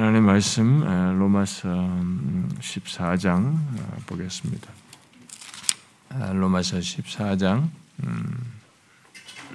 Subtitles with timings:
[0.00, 0.80] 하나님 말씀
[1.18, 4.72] 로마서 14장 음, 어, 보겠습니다.
[6.32, 7.68] 로마서 14장 14장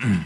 [0.04, 0.24] 음.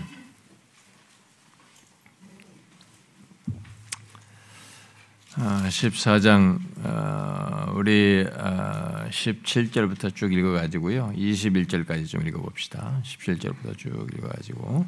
[6.84, 11.14] 아, 어, 우리 17절부터 어, 쭉 읽어가지고요.
[11.16, 13.02] 21절까지 좀 읽어봅시다.
[13.06, 14.86] 17절부터 쭉 읽어가지고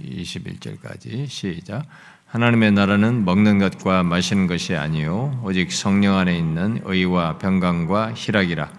[0.00, 1.86] 21절까지 시작.
[2.32, 8.70] 하나님의 나라는 먹는 것과 마시는 것이 아니요 오직 성령 안에 있는 의와 평강과 희락이라.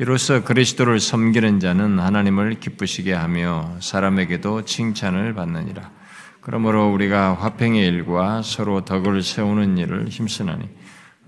[0.00, 5.88] 이로써 그리스도를 섬기는 자는 하나님을 기쁘시게 하며 사람에게도 칭찬을 받느니라.
[6.40, 10.68] 그러므로 우리가 화평의 일과 서로 덕을 세우는 일을 힘쓰나니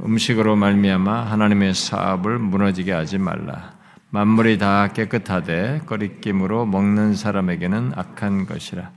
[0.04, 3.74] 음식으로 말미암아 하나님의 사업을 무너지게 하지 말라.
[4.10, 8.90] 만물이 다 깨끗하되 거리낌으로 먹는 사람에게는 악한 것이라.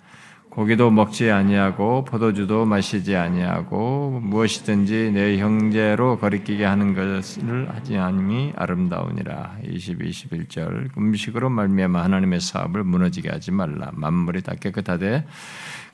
[0.51, 9.59] 고기도 먹지 아니하고 포도주도 마시지 아니하고 무엇이든지 내 형제로 거리끼게 하는 것을 하지 않음이 아름다우니라.
[9.65, 13.91] 20, 21절 음식으로 말미암아 하나님의 사업을 무너지게 하지 말라.
[13.93, 15.25] 만물이 다 깨끗하되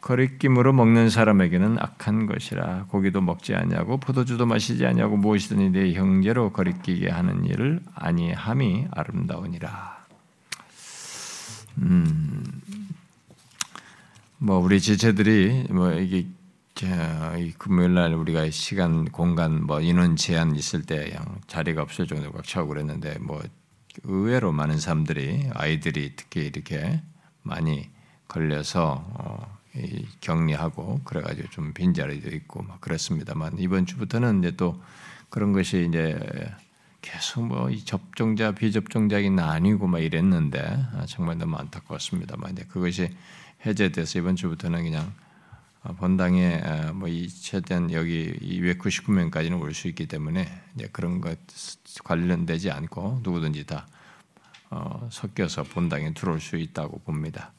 [0.01, 2.85] 거리낌으로 먹는 사람에게는 악한 것이라.
[2.89, 9.97] 고기도 먹지 아니하고 포도주도 마시지 아니하고 무엇이든지 내 형제로 거리끼게 하는 일을 아니함이 아름다우니라.
[11.83, 12.43] 음.
[14.39, 16.27] 뭐 우리 지체들이 뭐 이게
[17.57, 22.67] 금요일 날 우리가 시간, 공간, 뭐 인원 제한 있을 때 자리가 없을 정도로 꽉 차고
[22.69, 23.41] 그랬는데 뭐
[24.03, 27.01] 의외로 많은 사람들이 아이들이 특히 이렇게
[27.41, 27.89] 많이
[28.27, 29.57] 걸려서 어,
[30.21, 34.79] 격리하고 그래가지고 좀 빈 자리도 있고 막 그렇습니다만 이번 주부터는 이제 또
[35.29, 36.15] 그런 것이 이제
[37.01, 40.59] 계속 뭐 접종자 비접종자가 나뉘고 막 이랬는데
[40.93, 43.09] 아, 정말 너무 안타까웠습니다만 이제 그것이
[43.65, 45.13] 해제돼서 이번 주부터는 그냥
[45.83, 51.37] 어, 본당에 어, 뭐이 최대한 여기 299명까지는 올 수 있기 때문에 이제 그런 것
[52.03, 53.87] 관련되지 않고 누구든지 다
[54.69, 57.53] 어, 섞여서 본당에 들어올 수 있다고 봅니다.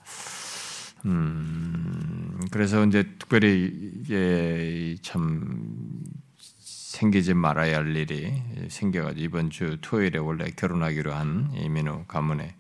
[1.07, 3.71] 음, 그래서 이제 특별히
[4.03, 6.03] 이게 참
[6.39, 12.55] 생기지 말아야 할 일이 생겨가지고 이번 주 토요일에 원래 결혼하기로 한 이민우 가문의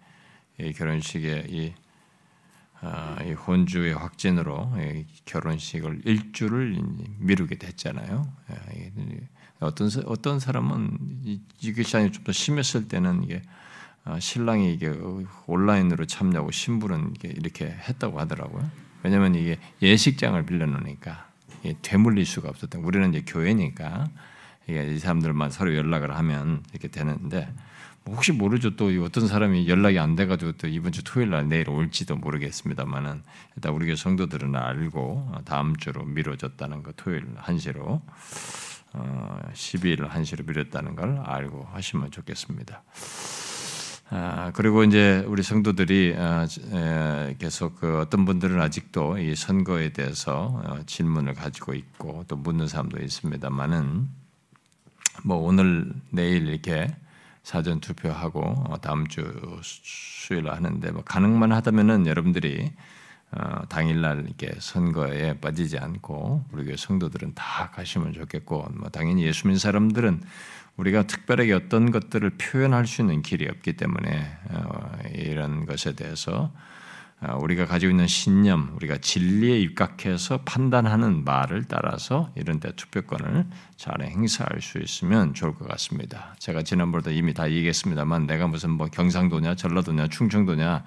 [0.76, 1.74] 결혼식에 이
[2.80, 3.16] 아,
[3.46, 4.72] 혼주의 확진으로
[5.24, 6.80] 결혼식을 일주를
[7.18, 8.32] 미루게 됐잖아요.
[8.76, 8.92] 예,
[9.60, 10.98] 어떤 어떤 사람은
[11.94, 13.42] 아니 좀더 심했을 때는 이게
[14.04, 14.88] 아, 신랑이 이게
[15.46, 18.70] 온라인으로 참여하고 신부는 이렇게 했다고 하더라고요.
[19.02, 21.28] 왜냐하면 이게 예식장을 빌려놓으니까
[21.82, 22.82] 되물릴 수가 없었던.
[22.84, 24.08] 우리는 이제 교회니까
[24.66, 27.52] 이게 이 사람들만 서로 연락을 하면 이렇게 되는데
[28.14, 28.76] 혹시 모르죠.
[28.76, 33.22] 또 어떤 사람이 연락이 안 돼가지고 또 이번 주 토요일 날 내일 올지도 모르겠습니다만은
[33.56, 38.00] 일단 우리 교회 성도들은 알고 다음 주로 미뤄졌다는 거 토요일 1시로
[38.94, 42.82] 어, 12일 1시로 미뤘다는 걸 알고 하시면 좋겠습니다.
[44.10, 50.62] 아, 그리고 이제 우리 성도들이 아, 에, 계속 그 어떤 분들은 아직도 이 선거에 대해서
[50.64, 54.08] 어, 질문을 가지고 있고 또 묻는 사람도 있습니다만은
[55.24, 56.88] 뭐 오늘 내일 이렇게
[57.42, 59.22] 사전 투표하고 어, 다음 주
[59.62, 62.72] 수요일 하는데 뭐 가능만 하다면은 여러분들이
[63.30, 69.46] 어, 당일날 이렇게 선거에 빠지지 않고 우리 교회 성도들은 다 가시면 좋겠고 뭐 당연히 예수
[69.46, 70.22] 믿는 사람들은
[70.76, 76.67] 우리가 특별하게 어떤 것들을 표현할 수 있는 길이 없기 때문에 어, 이런 것에 대해서 아,
[77.20, 83.46] 우리가 가지고 있는 신념, 우리가 진리에 입각해서 판단하는 말을 따라서 이런 데 투표권을
[83.76, 86.36] 잘 행사할 수 있으면 좋을 것 같습니다.
[86.38, 90.84] 제가 지난번에도 이미 다 얘기했습니다만 내가 무슨 뭐 경상도냐, 전라도냐, 충청도냐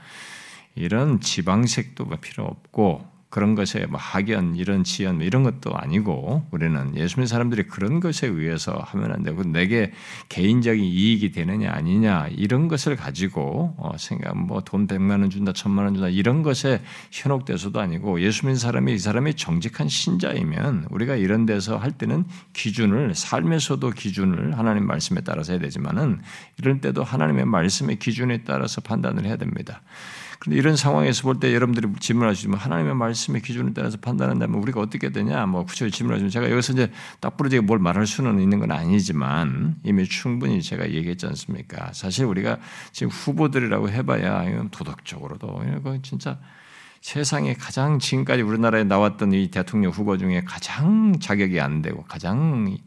[0.76, 6.96] 이런 지방색도 필요 없고 그런 것에 뭐 학연 이런 지연 뭐 이런 것도 아니고 우리는
[6.96, 9.94] 예수님 사람들이 그런 것에 의해서 하면 안 되고 내게
[10.30, 15.86] 개인적인 이익이 되느냐 아니냐 이런 것을 가지고 어 생각 뭐 돈 백만 원 준다 천만
[15.86, 16.82] 원 준다 이런 것에
[17.12, 23.90] 현혹돼서도 아니고 예수님 사람이 이 사람이 정직한 신자이면 우리가 이런 데서 할 때는 기준을 삶에서도
[23.92, 26.22] 기준을 하나님 말씀에 따라서 해야 되지만은
[26.60, 29.82] 이런 때도 하나님의 말씀의 기준에 따라서 판단을 해야 됩니다.
[30.42, 35.46] 그런데 이런 상황에서 볼 때 여러분들이 질문하시면 하나님의 말씀의 기준에 따라서 판단한다면 우리가 어떻게 되냐?
[35.46, 40.06] 뭐 구체적으로 질문하시면 제가 여기서 이제 딱 부러지게 뭘 말할 수는 있는 건 아니지만 이미
[40.06, 41.94] 충분히 제가 얘기했지 않습니까?
[41.94, 42.58] 사실 우리가
[42.92, 46.40] 지금 후보들이라고 해봐야 도덕적으로도 이거 진짜
[47.02, 52.78] 세상에 가장 지금까지 우리나라에 나왔던 이 대통령 후보 중에 가장 자격이 안 되고 가장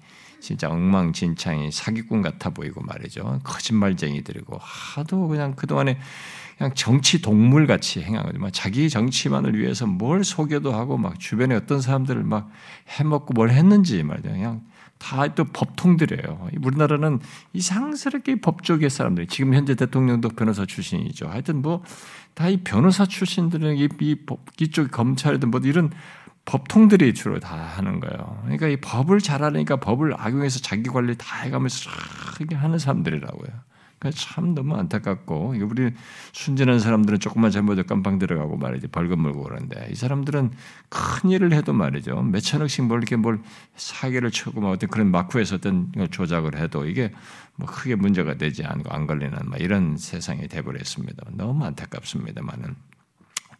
[0.40, 3.40] 진짜 엉망진창이 사기꾼 같아 보이고 말이죠.
[3.44, 5.98] 거짓말쟁이들이고 하도 그냥 그동안에
[6.58, 8.50] 그냥 정치 동물 같이 행하거든요.
[8.50, 12.50] 자기 정치만을 위해서 뭘 소개도 하고 막 주변에 어떤 사람들을 막
[12.88, 14.32] 해먹고 뭘 했는지 말이야.
[14.32, 14.62] 그냥
[14.98, 16.48] 다 또 법통들이에요.
[16.62, 17.20] 우리나라는
[17.52, 21.28] 이상스럽게 법조계 사람들이 지금 현재 대통령도 변호사 출신이죠.
[21.28, 21.82] 하여튼 뭐
[22.34, 24.16] 다 이 변호사 출신들은 이, 이
[24.60, 25.90] 이쪽 검찰이든 뭐 이런
[26.46, 28.40] 법통들이 주로 다 하는 거예요.
[28.42, 31.90] 그러니까 이 법을 잘하니까 법을 악용해서 자기 관리 다 해가면서
[32.38, 33.48] 이렇게 하는 사람들이라고요.
[34.12, 35.92] 참 너무 안타깝고 우리
[36.32, 39.88] 순진한 사람들은 조금만 잘못해도 깜빵 들어가고 말이지 벌금 물고 그러는데.
[39.90, 40.50] 이 사람들은
[40.88, 42.22] 큰 일을 해도 말이죠.
[42.22, 43.40] 몇 천억씩 뭘 이렇게 뭘
[43.76, 47.12] 사기를 치고 막 어떤 그런 마쿠에서 어떤 조작을 해도 이게
[47.56, 51.24] 뭐 크게 문제가 되지 않고 안 걸리는 막 이런 세상이 돼버렸습니다.
[51.32, 52.74] 너무 안타깝습니다만은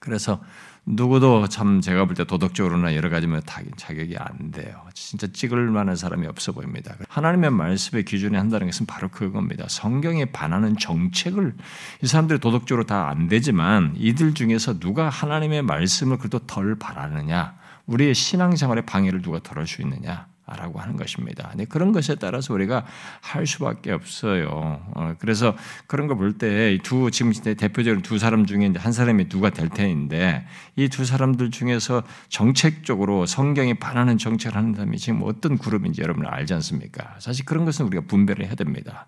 [0.05, 0.43] 그래서
[0.87, 3.41] 누구도 참 제가 볼 때 도덕적으로나 여러 가지면
[3.77, 4.83] 자격이 안 돼요.
[4.93, 6.95] 진짜 찍을 만한 사람이 없어 보입니다.
[7.09, 9.65] 하나님의 말씀의 기준에 한다는 것은 바로 그겁니다.
[9.69, 11.55] 성경에 반하는 정책을
[12.03, 17.55] 이 사람들이 도덕적으로 다 안 되지만 이들 중에서 누가 하나님의 말씀을 그래도 덜 바라느냐,
[17.87, 20.27] 우리의 신앙생활에 방해를 누가 덜 할 수 있느냐.
[20.46, 21.52] 라고 하는 것입니다.
[21.56, 22.85] 네, 그런 것에 따라서 우리가
[23.23, 24.82] 할 수밖에 없어요.
[24.94, 25.56] 어, 그래서
[25.87, 30.46] 그런 거 볼 때 두 지금 대표적으로 두 사람 중에 한 사람이 누가 될 테인데
[30.76, 36.52] 이 두 사람들 중에서 정책적으로 성경에 반하는 정책을 하는 사람이 지금 어떤 그룹인지 여러분 알지
[36.55, 37.17] 않습니까?
[37.20, 39.06] 사실 그런 것은 우리가 분별을 해야 됩니다.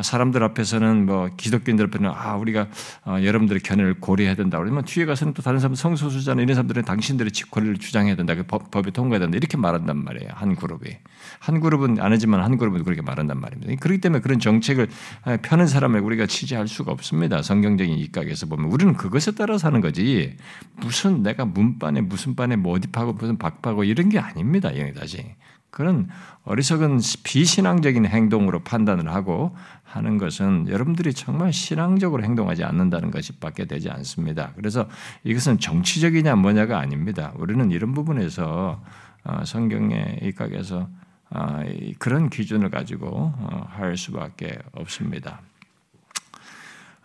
[0.00, 2.68] 사람들 앞에서는 뭐 기독교인들 앞에는 아 우리가
[3.04, 4.58] 어, 여러분들의 견해를 고려해야 된다.
[4.58, 8.34] 그러면 뒤에 가서는 또 다른 사람 성소수자나 이런 사람들은 당신들의 권리를 주장해야 된다.
[8.34, 9.36] 그 법, 법에 통과해야 된다.
[9.36, 10.30] 이렇게 말한단 말이에요.
[10.32, 10.96] 한 그룹이
[11.40, 13.74] 한 그룹은 안 하지만 한 그룹은 그렇게 말한단 말입니다.
[13.80, 14.88] 그렇기 때문에 그런 정책을
[15.24, 17.42] 아, 펴는 사람을 우리가 취재할 수가 없습니다.
[17.42, 20.36] 성경적인 입각에서 보면 우리는 그것에 따라 사는 거지
[20.76, 24.70] 무슨 내가 문반에 무슨 반에 뭐 어디 파고 무슨 박파고 이런 게 아닙니다.
[24.70, 25.34] 이게 다시
[25.72, 26.08] 그런
[26.44, 29.56] 어리석은 비신앙적인 행동으로 판단을 하고
[29.92, 34.52] 하는 것은 여러분들이 정말 신앙적으로 행동하지 않는다는 것이 밖에 되지 않습니다.
[34.56, 34.88] 그래서
[35.22, 37.32] 이것은 정치적이냐 뭐냐가 아닙니다.
[37.36, 38.82] 우리는 이런 부분에서
[39.24, 40.88] 어, 성경의 입각에서
[41.28, 41.60] 어,
[41.98, 45.42] 그런 기준을 가지고 어, 할 수밖에 없습니다.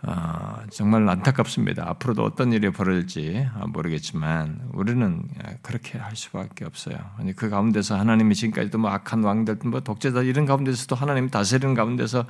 [0.04, 1.90] 어, 정말 안타깝습니다.
[1.90, 5.24] 앞으로도 어떤 일이 벌어질지 모르겠지만 우리는
[5.62, 6.98] 그렇게 할 수밖에 없어요.
[7.36, 12.26] 그 가운데서 하나님이 지금까지도 뭐 악한 왕들, 뭐 독재자 이런 가운데서도 하나님이 다스리는 가운데서 어,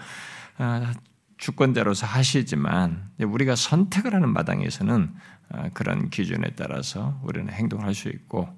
[1.37, 5.13] 주권자로서 하시지만 우리가 선택을 하는 마당에서는
[5.49, 8.49] 어, 그런 기준에 따라서 우리는 행동할 수 있고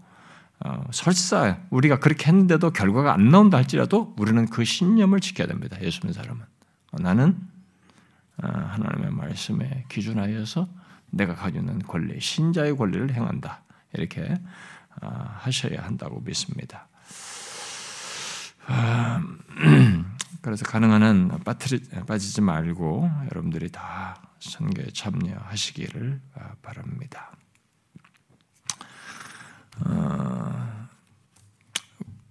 [0.91, 5.77] 설사 우리가 그렇게 했는데도 결과가 안 나온다 할지라도 우리는 그 신념을 지켜야 됩니다.
[5.81, 6.43] 예수 믿는 사람은
[6.99, 7.37] 나는
[8.41, 10.67] 어, 하나님의 말씀에 기준하여서
[11.11, 13.63] 내가 가지고 있는 권리, 신자의 권리를 행한다.
[13.93, 14.37] 이렇게
[15.01, 16.87] 어, 하셔야 한다고 믿습니다.
[20.39, 21.39] 어, 그래서 가능한 한
[22.05, 26.21] 빠지지 말고 여러분들이 다 선교에 참여하시기를
[26.61, 27.31] 바랍니다.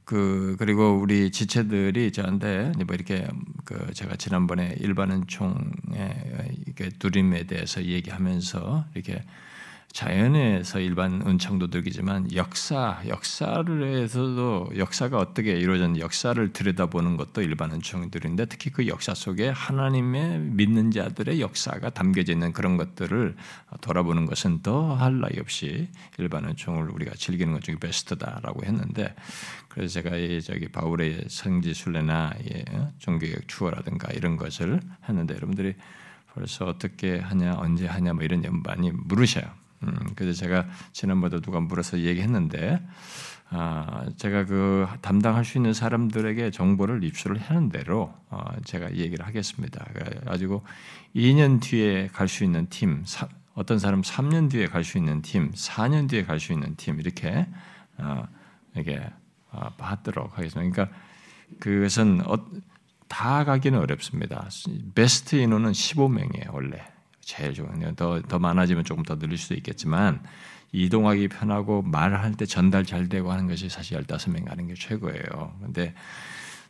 [0.05, 3.29] 그 그리고 우리 지체들이 저한테 뭐 이렇게
[3.65, 9.23] 그 제가 지난번에 일반은 총의 이게 누림에 대해서 얘기하면서 이렇게
[9.93, 18.87] 자연에서 일반 은총도들이지만 역사, 역사를해서도 역사가 어떻게 이루어졌는지 역사를 들여다보는 것도 일반 은총들인데 특히 그
[18.87, 23.35] 역사 속에 하나님의 믿는 자들의 역사가 담겨져 있는 그런 것들을
[23.81, 25.89] 돌아보는 것은 더할 나위 없이
[26.19, 29.15] 일반 은총을 우리가 즐기는 것 중에 베스트다라고 했는데
[29.69, 32.35] 그래서 제가 이 저기 바울의 성지 순례나
[32.73, 35.75] 어, 종교개혁 추어라든가 이런 것을 했는데 여러분들이
[36.35, 39.68] 벌써 어떻게 하냐 언제 하냐 뭐 이런 많이 물으셔요.
[39.83, 42.81] 음, 그래서 제가 지난번에 누가 물어서 얘기했는데
[43.51, 49.87] 아, 제가 그 담당할 수 있는 사람들에게 정보를 입수를 하는 대로 어, 제가 얘기를 하겠습니다.
[50.27, 50.65] 가지고
[51.17, 55.51] 2년 뒤에 갈 수 있는 팀, 사, 어떤 사람 3년 뒤에 갈 수 있는 팀,
[55.53, 57.47] 4년 뒤에 갈 수 있는 팀 이렇게
[57.97, 58.29] 어,
[58.77, 59.01] 이게
[59.51, 60.71] 어, 받도록 하겠습니다.
[60.71, 60.97] 그러니까
[61.59, 62.37] 그것은 어,
[63.09, 64.47] 다 가기는 어렵습니다.
[64.95, 66.85] 베스트 인원은 15명이에요 원래.
[67.29, 70.23] 제일 좋은 더, 더 많아지면 조금 더 늘릴 수도 있겠지만
[70.73, 75.59] 이동하기 편하고 말할 때 전달 잘 되고 하는 것이 사실 15명 가는 게 최고예요.
[75.61, 75.95] 근데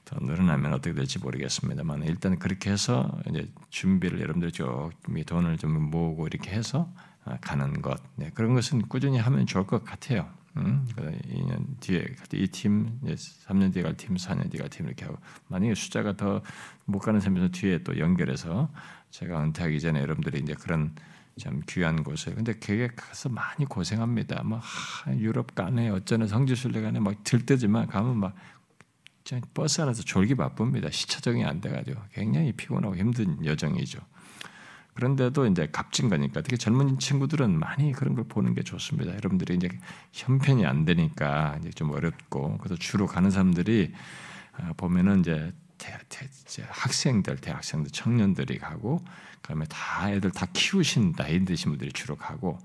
[0.05, 6.27] 더 늘어나면 어떻게 될지 모르겠습니다만 일단 그렇게 해서 이제 준비를 여러분들 조금 돈을 좀 모으고
[6.27, 6.93] 이렇게 해서
[7.25, 10.29] 아, 가는 것 네, 그런 것은 꾸준히 하면 좋을 것 같아요.
[10.57, 15.19] 음, 2년 뒤에 이 팀, 3년 뒤에 갈 팀, 4년 뒤에 갈 팀 이렇게 하고
[15.47, 16.43] 만약에 숫자가 더
[16.89, 18.71] 못 가는 셈에서 뒤에 또 연결해서
[19.11, 20.95] 제가 은퇴하기 전에 여러분들이 이제 그런
[21.39, 24.43] 참 귀한 곳에 근데 그게 가서 많이 고생합니다.
[24.43, 28.35] 뭐 하, 유럽 가네 어쩌네 성지순례 가네 막 들뜨지만 가면 막
[29.55, 30.91] 버스 안에서 졸기 바쁩니다.
[30.91, 34.01] 시차 적응이 안 돼가지고 굉장히 피곤하고 힘든 여정이죠.
[34.95, 39.15] 그런데도 이제 값진 거니까 특히 젊은 친구들은 많이 그런 걸 보는 게 좋습니다.
[39.15, 39.69] 여러분들이 이제
[40.13, 43.93] 형편이 안 되니까 이제 좀 어렵고 그래서 주로 가는 사람들이
[44.59, 46.27] 어, 보면은 이제 대, 대,
[46.69, 49.03] 학생들, 대학생들, 청년들이 가고
[49.43, 52.59] 그다음에 다 애들 다 키우신 나이 드신 분들이 주로 가고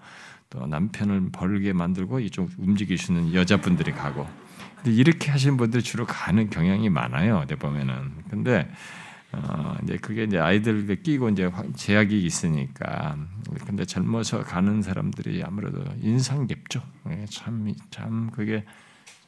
[0.50, 4.28] 또 남편을 벌게 만들고 이쪽 움직이시는 여자분들이 가고
[4.76, 7.38] 근데 이렇게 하시는 분들이 주로 가는 경향이 많아요.
[7.38, 8.70] 어디 보면은 근데
[9.32, 13.18] 어, 이제 그게 이제 아이들 끼고 이제 제약이 있으니까
[13.66, 16.84] 근데 젊어서 가는 사람들이 아무래도 인상 깊죠.
[17.32, 18.64] 참참 예, 참 그게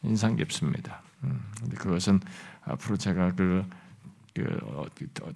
[0.04, 1.02] 인상 깊습니다.
[1.24, 2.20] 음, 근데 그것은
[2.66, 3.66] 앞으로 제가 그,
[4.34, 4.86] 그 어,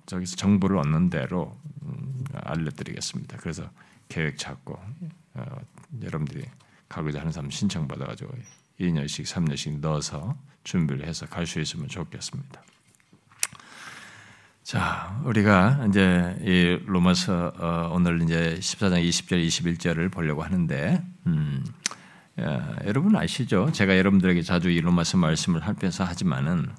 [0.05, 3.37] 저기서 정보를 얻는 대로 음, 알려드리겠습니다.
[3.37, 3.69] 그래서
[4.09, 4.79] 계획 잡고
[5.35, 5.45] 어,
[6.01, 6.45] 여러분들이
[6.89, 8.31] 가고자 하는 사람 신청 받아가지고
[8.79, 12.61] 2년씩 3년씩 넣어서 준비를 해서 갈 수 있으면 좋겠습니다.
[14.63, 21.65] 자, 우리가 이제 이 로마서 어, 오늘 이제 14장 20절 21절을 보려고 하는데 음,
[22.39, 23.71] 야, 여러분 아시죠?
[23.71, 26.69] 제가 여러분들에게 자주 이 로마서 말씀을 하면서 하지만은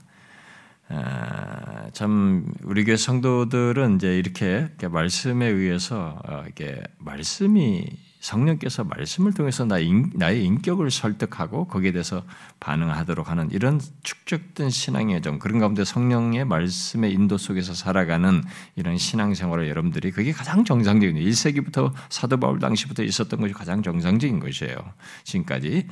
[0.93, 7.87] 아, 참 우리 교회 성도들은 이제 이렇게 말씀에 의해서 어, 이게 말씀이
[8.21, 12.23] 성령께서 말씀을 통해서 나의 인격을 설득하고 거기에 대해서
[12.61, 18.45] 반응하도록 하는 이런 축적된 신앙의 좀 그런 가운데 성령의 말씀의 인도 속에서 살아가는
[18.77, 24.77] 이런 신앙생활을 여러분들이 그게 가장 정상적인 1세기부터 사도 바울 당시부터 있었던 것이 가장 정상적인 것이에요.
[25.25, 25.87] 지금까지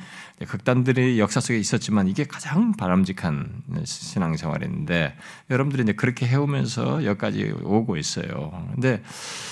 [0.47, 5.17] 극단들이 역사 속에 있었지만 이게 가장 바람직한 신앙생활인데
[5.49, 8.67] 여러분들이 이제 그렇게 해오면서 여기까지 오고 있어요.
[8.75, 9.48] 근데 아,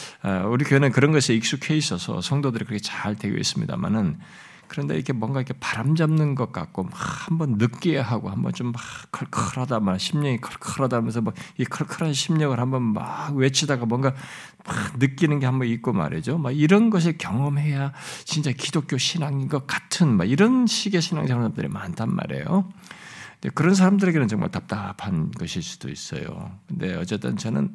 [0.49, 4.17] 우리 교회는 그런 것에 익숙해 있어서 성도들이 그렇게 잘 되어 있습니다만은
[4.67, 8.81] 그런데 이렇게 뭔가 이렇게 바람 잡는 것 같고 막 한번 느끼야 하고 한번 좀 막
[9.11, 14.13] 컬컬하다 말 심령이 컬컬하다 하면서 막 이 컬컬한 심령을 한번 막 외치다가 뭔가
[14.65, 16.37] 막 느끼는 게 한번 있고 말이죠.
[16.37, 17.93] 막 이런 것을 경험해야
[18.25, 22.69] 진짜 기독교 신앙인 것 같은 막 이런 식의 신앙생활들이 많단 말이에요.
[23.53, 26.51] 그런 사람들에게는 정말 답답한 것일 수도 있어요.
[26.67, 27.73] 근데 어쨌든 저는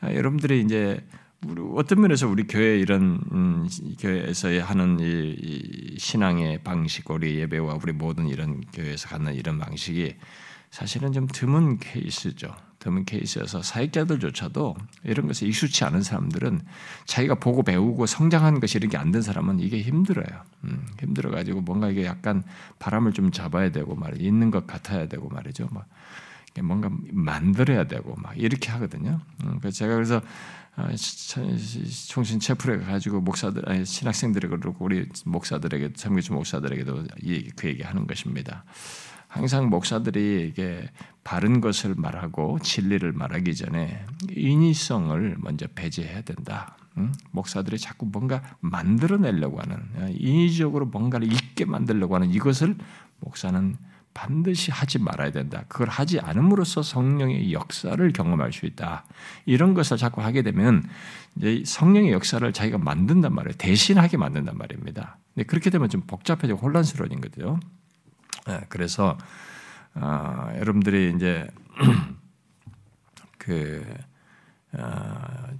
[0.00, 1.04] 아, 여러분들이 이제
[1.46, 3.68] 우리 어떤 면에서 우리 교회 이런 음,
[4.00, 10.16] 교회에서 하는 이, 이 신앙의 방식, 우리 예배와 우리 모든 이런 교회에서 갖는 이런 방식이
[10.70, 12.54] 사실은 좀 드문 케이스죠.
[12.80, 16.60] 드문 케이스여서 사역자들조차도 이런 것에 익숙치 않은 사람들은
[17.06, 20.42] 자기가 보고 배우고 성장한 것이 이렇게 안 된 사람은 이게 힘들어요.
[20.64, 22.42] 음, 힘들어가지고 뭔가 이게 약간
[22.78, 25.68] 바람을 좀 잡아야 되고 말이 있는 것 같아야 되고 말이죠.
[25.72, 25.86] 막
[26.62, 29.20] 뭔가 만들어야 되고 막 이렇게 하거든요.
[29.44, 30.20] 음, 그래서 제가 그래서
[30.76, 30.88] 아,
[32.08, 37.04] 총신 체프를 가지고 목사들 아니 신학생들에게 그렇고 우리 목사들에게 참교주 목사들에게도
[37.56, 38.64] 그 얘기 하는 것입니다.
[39.26, 40.88] 항상 목사들이 이게
[41.24, 46.76] 바른 것을 말하고 진리를 말하기 전에 인위성을 먼저 배제해야 된다.
[46.96, 47.12] 응?
[47.32, 52.76] 목사들이 자꾸 뭔가 만들어내려고 하는 인위적으로 뭔가를 있게 만들려고 하는 이것을
[53.20, 53.76] 목사는
[54.18, 55.62] 반드시 하지 말아야 된다.
[55.68, 59.04] 그걸 하지 않음으로써 성령의 역사를 경험할 수 있다.
[59.46, 60.82] 이런 것을 자꾸 하게 되면
[61.36, 63.54] 이제 성령의 역사를 자기가 만든단 말이에요.
[63.58, 65.18] 대신하게 만든단 말입니다.
[65.34, 67.60] 근데 그렇게 되면 좀 복잡해지고 혼란스러워진 거죠.
[68.48, 69.16] 네, 그래서
[69.94, 71.46] 어, 여러분들이 이제
[73.38, 74.07] 그 어,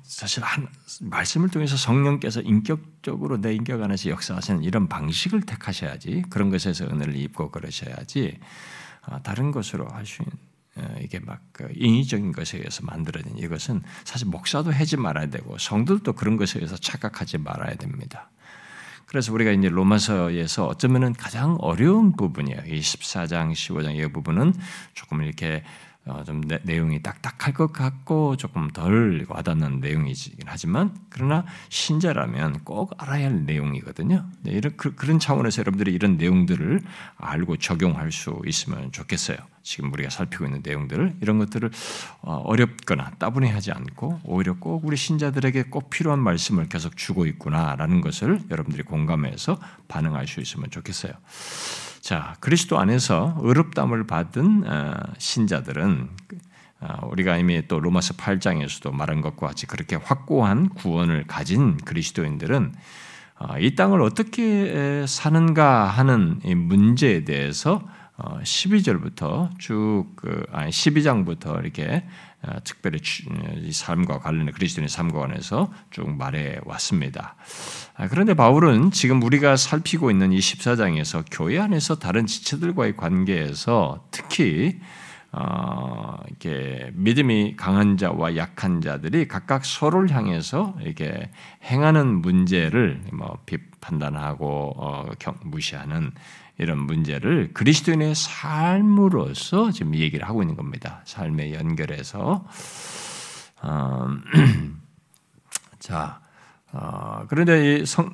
[0.03, 0.69] 사실 한
[1.01, 7.51] 말씀을 통해서 성령께서 인격적으로 내 인격 안에서 역사하시는 이런 방식을 택하셔야지 그런 것에서 은혜를 입고
[7.51, 8.39] 그러셔야지
[9.07, 10.37] 어, 다른 것으로 할 수 있는
[10.77, 16.37] 어, 이게 막그 인위적인 것에 의해서 만들어진 이것은 사실 목사도 하지 말아야 되고 성들도 그런
[16.37, 18.31] 것에 의해서 착각하지 말아야 됩니다.
[19.07, 22.61] 그래서 우리가 이제 로마서에서 어쩌면은 가장 어려운 부분이에요.
[22.67, 24.53] 이 14장, 15장 이 부분은
[24.93, 25.65] 조금 이렇게 어,
[26.25, 33.27] 좀 내, 용이 딱딱할 것 같고 조금 덜 와닿는 내용이긴 하지만 그러나 신자라면 꼭 알아야
[33.27, 34.25] 할 내용이거든요.
[34.43, 36.81] 네, 이런 그, 런 차원에서 여러분들이 이런 내용들을
[37.17, 39.37] 알고 적용할 수 있으면 좋겠어요.
[39.63, 41.71] 지금 우리가 살피고 있는 내용들을 이런 것들을
[42.23, 48.41] 어, 어렵거나 따분해하지 않고 오히려 꼭 우리 신자들에게 꼭 필요한 말씀을 계속 주고 있구나라는 것을
[48.51, 51.13] 여러분들이 공감해서 반응할 수 있으면 좋겠어요.
[52.01, 56.09] 자, 그리스도 안에서 의롭담을 받은 어, 신자들은
[56.81, 62.73] 어, 우리가 이미 또 로마서 8장에서도 말한 것과 같이 그렇게 확고한 구원을 가진 그리스도인들은
[63.41, 67.83] 어, 이 땅을 어떻게 사는가 하는 문제에 대해서
[68.19, 70.07] 12절부터 쭉
[70.51, 72.05] 아니 12장부터 이렇게 어,
[72.65, 73.01] 특별히
[73.73, 77.35] 삶과 관련해 그리스도인의 삶과 관해서 쭉 말해 왔습니다.
[77.95, 84.79] 아, 그런데 바울은 지금 우리가 살피고 있는 이 14장에서 교회 안에서 다른 지체들과의 관계에서 특히
[85.31, 91.31] 어, 이렇게 믿음이 강한 자와 약한 자들이 각각 서로를 향해서 이렇게
[91.65, 95.07] 행하는 문제를 뭐 비판단하고 어,
[95.45, 96.13] 무시하는
[96.57, 101.03] 이런 문제를 그리스도인의 삶으로서 지금 얘기를 하고 있는 겁니다.
[101.05, 102.45] 삶에 연결해서
[103.63, 104.09] 어,
[105.79, 106.21] 자
[106.73, 108.13] 어, 그런데 이 성,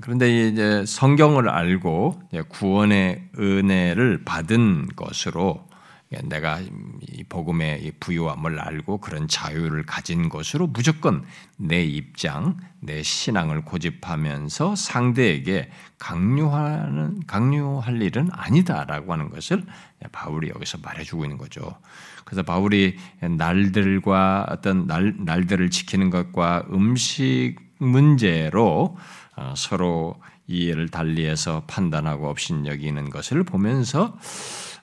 [0.00, 5.68] 그런데 이제 성경을 알고 구원의 은혜를 받은 것으로
[6.24, 11.24] 내가 이 복음의 이 부유함을 알고 그런 자유를 가진 것으로 무조건
[11.56, 19.64] 내 입장, 내 신앙을 고집하면서 상대에게 강요하는 강요할 일은 아니다라고 하는 것을
[20.10, 21.76] 바울이 여기서 말해주고 있는 거죠.
[22.24, 28.96] 그래서 바울이 날들과 어떤 날 날들을 지키는 것과 음식 문제로 어,
[29.56, 34.18] 서로 이해를 달리해서 판단하고 업신여기는 것을 보면서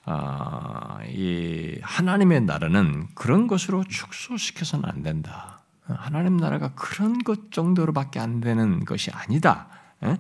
[0.06, 5.60] 아, 이 하나님의 나라는 그런 것으로 축소시켜서는 안 된다.
[5.86, 9.68] 하나님 나라가 그런 것 정도로밖에 안 되는 것이 아니다.
[10.04, 10.18] 예?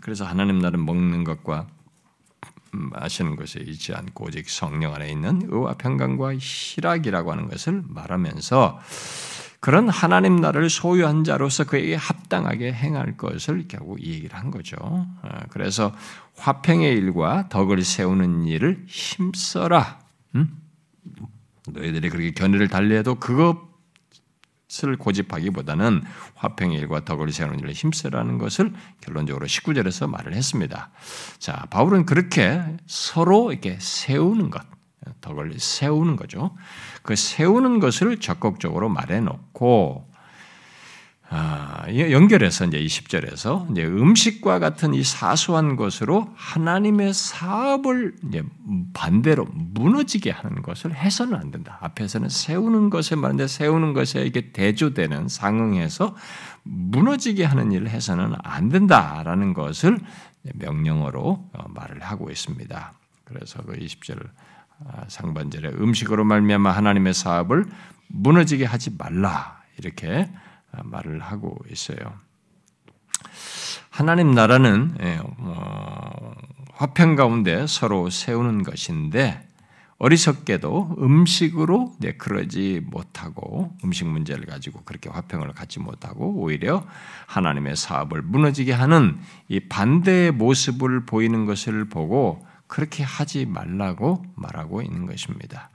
[0.00, 1.66] 그래서 하나님 나라는 먹는 것과
[2.72, 8.80] 마시는 것에 있지 않고 오직 성령 안에 있는 의와 평강과 희락이라고 하는 것을 말하면서
[9.62, 14.76] 그런 하나님 나라를 소유한 자로서 그에게 합당하게 행할 것을 결국 얘기를 한 거죠.
[14.80, 15.94] 어, 그래서
[16.36, 20.00] 화평의 일과 덕을 세우는 일을 힘써라.
[20.34, 20.58] 음?
[21.68, 26.02] 너희들이 그렇게 견해를 달리해도 그것을 고집하기보다는
[26.34, 30.90] 화평의 일과 덕을 세우는 일을 힘쓰라는 것을 결론적으로 19절에서 말을 했습니다.
[31.38, 34.66] 자, 바울은 그렇게 서로 이렇게 세우는 것,
[35.20, 36.56] 덕을 세우는 거죠.
[37.02, 40.12] 그 세우는 것을 적극적으로 말해놓고
[41.34, 48.42] 아, 연결해서 이제 20절에서 이제 음식과 같은 이 사소한 것으로 하나님의 사업을 이제
[48.92, 51.78] 반대로 무너지게 하는 것을 해서는 안 된다.
[51.80, 56.14] 앞에서는 세우는 것에 말인데 세우는 것에 이게 대조되는 상응해서
[56.64, 59.98] 무너지게 하는 일을 해서는 안 된다라는 것을
[60.42, 62.92] 명령어로 어, 말을 하고 있습니다.
[63.24, 64.51] 그래서 그 20절 아,
[65.08, 67.66] 상반절에 음식으로 말미암아 하나님의 사업을
[68.08, 70.28] 무너지게 하지 말라 이렇게
[70.72, 71.98] 아, 말을 하고 있어요.
[73.90, 76.34] 하나님 나라는 예, 어,
[76.72, 79.46] 화평 가운데 서로 세우는 것인데
[79.98, 86.84] 어리석게도 음식으로 네, 그러지 못하고 음식 문제를 가지고 그렇게 화평을 갖지 못하고 오히려
[87.26, 95.04] 하나님의 사업을 무너지게 하는 이 반대의 모습을 보이는 것을 보고 그렇게 하지 말라고 말하고 있는
[95.04, 95.68] 것입니다.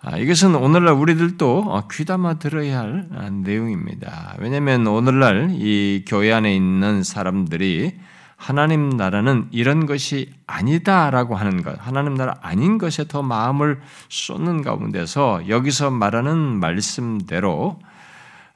[0.00, 4.34] 아, 이것은 오늘날 우리들도 어, 귀담아 들어야 할 아, 내용입니다.
[4.38, 7.98] 왜냐하면 오늘날 이 교회 안에 있는 사람들이
[8.36, 15.50] 하나님 나라는 이런 것이 아니다라고 하는 것, 하나님 나라 아닌 것에 더 마음을 쏟는 가운데서
[15.50, 17.80] 여기서 말하는 말씀대로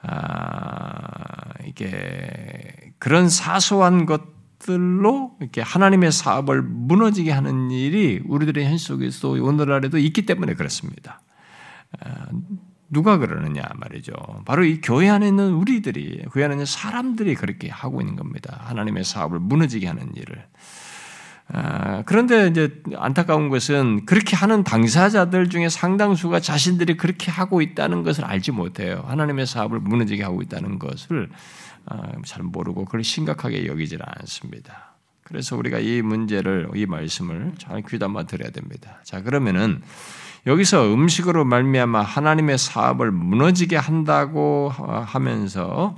[0.00, 9.30] 아, 이게 그런 사소한 것 것들로 이렇게 하나님의 사업을 무너지게 하는 일이 우리들의 현 속에서
[9.30, 11.22] 오늘날에도 있기 때문에 그렇습니다.
[12.00, 12.26] 아,
[12.90, 14.12] 누가 그러느냐 말이죠.
[14.46, 18.60] 바로 이 교회 안에 있는 우리들이, 교회 안에 있는 사람들이 그렇게 하고 있는 겁니다.
[18.64, 20.46] 하나님의 사업을 무너지게 하는 일을.
[21.50, 28.24] 아, 그런데 이제 안타까운 것은 그렇게 하는 당사자들 중에 상당수가 자신들이 그렇게 하고 있다는 것을
[28.24, 29.02] 알지 못해요.
[29.06, 31.36] 하나님의 사업을 무너지게 하고 있다는 것을 아,
[32.24, 34.94] 잘 모르고 그걸 심각하게 여기질 않습니다.
[35.22, 39.00] 그래서 우리가 이 문제를 이 말씀을 잘 귀담아 들어야 됩니다.
[39.04, 39.82] 자 그러면은
[40.46, 45.96] 여기서 음식으로 말미암아 하나님의 사업을 무너지게 한다고 하면서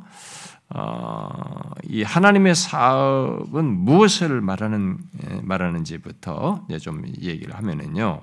[0.73, 4.99] 어, 이 하나님의 사업은 무엇을 말하는
[5.43, 8.23] 말하는지부터 이제 좀 얘기를 하면은요.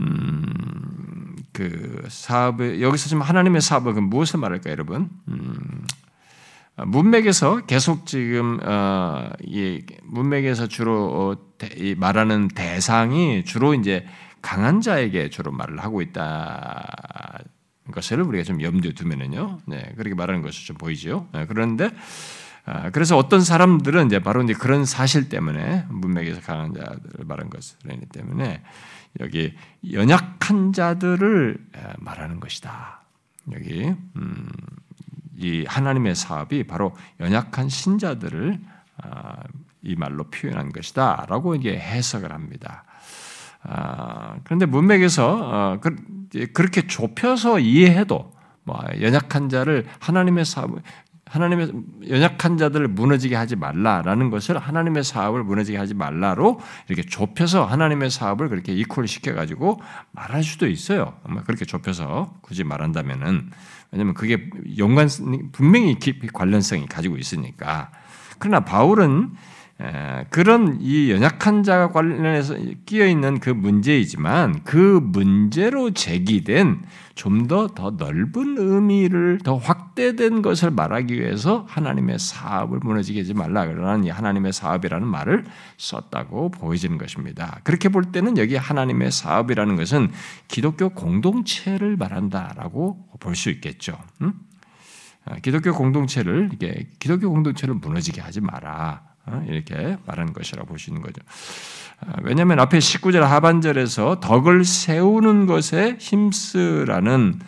[0.00, 5.10] 음, 그 사업을 여기서 지금 하나님의 사업은 무엇을 말할까 여러분?
[5.28, 6.07] 음, 어,
[6.86, 14.06] 문맥에서 계속 지금 어, 이 문맥에서 주로 어, 대, 말하는 대상이 주로 이제
[14.42, 17.44] 강한 자에게 주로 말을 하고 있다.
[17.90, 21.26] 것을 우리가 좀 염두에 두면은요, 네, 그렇게 말하는 것이 좀 보이죠.
[21.32, 21.90] 네, 그런데
[22.64, 28.06] 아, 그래서 어떤 사람들은 이제 바로 이제 그런 사실 때문에 문맥에서 강한 자들을 말한 것이기
[28.12, 28.62] 때문에
[29.20, 29.54] 여기
[29.90, 31.56] 연약한 자들을
[31.98, 33.00] 말하는 것이다.
[33.52, 34.48] 여기 음,
[35.38, 38.58] 이 하나님의 사업이 바로 연약한 신자들을
[39.02, 39.36] 아,
[39.82, 42.84] 이 말로 표현한 것이다라고 이제 해석을 합니다.
[43.62, 45.94] 아, 그런데 문맥에서 어, 그,
[46.52, 48.32] 그렇게 좁혀서 이해해도
[48.64, 50.70] 뭐 연약한 자를 하나님의 사업
[51.28, 51.72] 하나님의
[52.08, 58.48] 연약한 자들을 무너지게 하지 말라라는 것을 하나님의 사업을 무너지게 하지 말라로 이렇게 좁혀서 하나님의 사업을
[58.48, 59.80] 그렇게 이퀄 시켜 가지고
[60.12, 61.14] 말할 수도 있어요.
[61.44, 63.50] 그렇게 좁혀서 굳이 말한다면은
[63.90, 65.08] 왜냐면 그게 연관
[65.52, 67.90] 분명히 깊이 관련성이 가지고 있으니까.
[68.38, 69.32] 그러나 바울은
[70.30, 76.82] 그런 이 연약한 자가 관련해서 끼어 있는 그 문제이지만 그 문제로 제기된
[77.14, 83.66] 좀 더 더 넓은 의미를 더 확대된 것을 말하기 위해서 하나님의 사업을 무너지게 하지 말라
[83.66, 85.44] 그러는 이 하나님의 사업이라는 말을
[85.76, 87.60] 썼다고 보여지는 것입니다.
[87.64, 90.10] 그렇게 볼 때는 여기 하나님의 사업이라는 것은
[90.48, 93.98] 기독교 공동체를 말한다라고 볼 수 있겠죠.
[94.22, 94.32] 음?
[95.42, 99.07] 기독교 공동체를 이게 기독교 공동체를 무너지게 하지 마라.
[99.30, 99.44] 어?
[99.46, 101.22] 이렇게 말하는 것이라고 보시는 거죠.
[102.00, 107.40] 아, 왜냐하면 앞에 19절 하반절에서 덕을 세우는 것에 힘쓰라는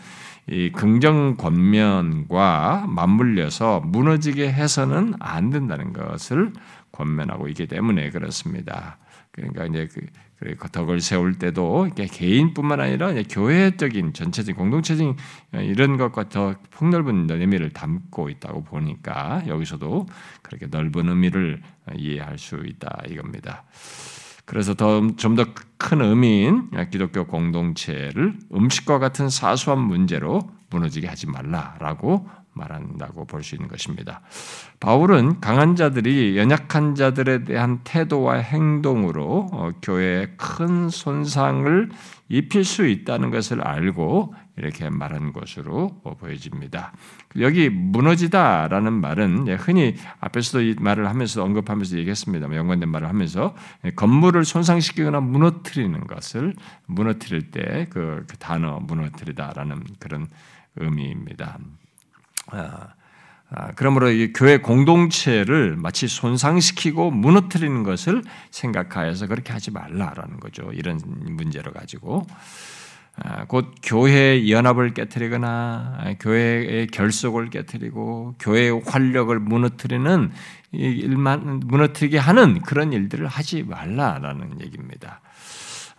[0.49, 6.53] 이 긍정 권면과 맞물려서 무너지게 해서는 안 된다는 것을
[6.93, 8.99] 권면하고 있기 때문에 그렇습니다.
[9.31, 9.89] 그러니까 이제
[10.41, 15.17] 그, 그 덕을 세울 때도 이게 개인뿐만 아니라 교회적인 전체적인 공동체적인
[15.53, 20.07] 이런 것과 더 폭넓은 의미를 담고 있다고 보니까 여기서도
[20.43, 21.63] 그렇게 넓은 의미를
[21.97, 23.65] 이해할 수 있다 이겁니다.
[24.47, 25.45] 그래서 좀 더
[25.81, 32.29] 큰 의미인 기독교 공동체를 음식과 같은 사소한 문제로 무너지게 하지 말라라고
[32.61, 34.21] 말한다고 볼 수 있는 것입니다.
[34.81, 41.91] 바울은 강한 자들이 연약한 자들에 대한 태도와 행동으로 어, 교회에 큰 손상을
[42.29, 46.93] 입힐 수 있다는 것을 알고 이렇게 말한 것으로 보여집니다.
[47.41, 52.55] 여기 무너지다라는 말은 흔히 앞에서도 이 말을 하면서 언급하면서 얘기했습니다.
[52.55, 53.55] 연관된 말을 하면서
[53.97, 56.55] 건물을 손상시키거나 무너뜨리는 것을
[56.87, 60.29] 무너뜨릴 때그 그 단어 무너뜨리다라는 그런
[60.77, 61.59] 의미입니다.
[62.51, 62.95] 아,
[63.53, 70.71] 아, 그러므로 이 교회 공동체를 마치 손상시키고 무너뜨리는 것을 생각하여서 그렇게 하지 말라라는 거죠.
[70.73, 72.27] 이런 문제로 가지고
[73.17, 80.31] 아, 곧 교회의 연합을 깨뜨리거나 교회의 결속을 깨뜨리고 교회의 활력을 무너뜨리는
[80.73, 85.21] 일만 무너뜨리게 하는 그런 일들을 하지 말라라는 얘기입니다.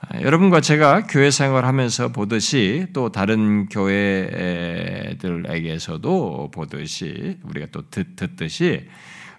[0.10, 5.22] 아, 여러분과 제가 교회 생활 하면서 보듯이 또 다른 교회들에게서도
[6.52, 8.88] 보듯이 우리가 또 듣, 듣듯이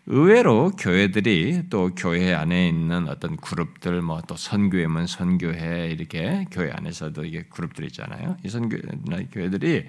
[0.06, 7.24] 의외로 교회들이 또 교회 안에 있는 어떤 그룹들 뭐 또 선교회면 선교회 이렇게 교회 안에서도
[7.24, 8.36] 이게 그룹들 있잖아요.
[8.44, 8.78] 이 선교
[9.32, 9.86] 교회들이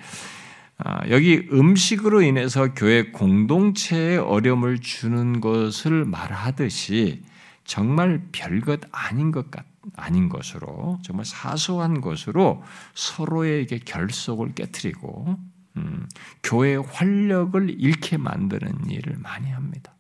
[0.78, 7.22] 아, 여기 음식으로 인해서 교회 공동체에 어려움을 주는 것을 말하듯이
[7.64, 9.73] 정말 별것 아닌 것 같, 아
[10.12, 15.38] 닌 것으로 정말 사소한 것으로 서로에게 결속을 깨뜨리고
[15.78, 16.08] 음,
[16.44, 19.96] 교회의 활력을 잃게 만드는 일을 많이 합니다.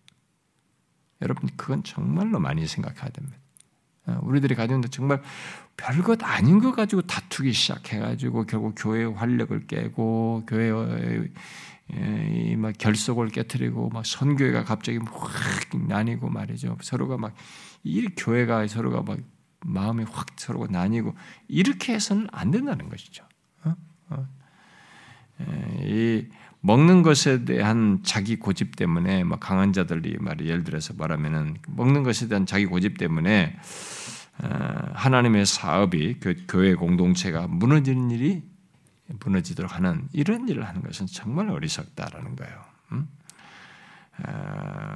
[1.22, 3.38] 여러분 그건 정말로 많이 생각해야 됩니다.
[4.06, 5.22] 어, 우리들이 가지고 있는 정말
[5.78, 11.30] 별것 아닌 거 가지고 다투기 시작해가지고 결국 교회의 활력을 깨고 교회의
[12.58, 16.78] 막 결속을 깨뜨리고 막 선교회가 갑자기 확 나뉘고 말이죠.
[16.82, 17.34] 서로가 막
[17.84, 19.20] 이 교회가 서로가 막
[19.66, 21.16] 마음이 확 서로가 나뉘고
[21.48, 23.26] 이렇게 해서는 안 된다는 것이죠.
[23.64, 23.76] 어?
[24.10, 24.28] 어.
[25.82, 26.28] 이
[26.62, 32.30] 먹는 것에 대한 자기 고집 때문에 막 강한 자들이 말이 예를 들어서 말하면은 먹는 것에
[32.30, 33.58] 대한 자기 고집 때문에
[34.94, 38.44] 하나님의 사업이 교회 공동체가 무너지는 일이
[39.20, 42.62] 무너지도록 하는 이런 일을 하는 것은 정말 어리석다라는 거예요.
[42.94, 43.08] 음?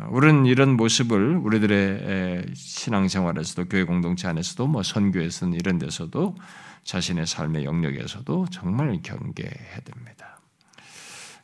[0.09, 6.35] 우리는 이런 모습을 우리들의 신앙생활에서도 교회 공동체 안에서도 뭐 선교에서는 이런 데서도
[6.83, 10.39] 자신의 삶의 영역에서도 정말 경계해야 됩니다.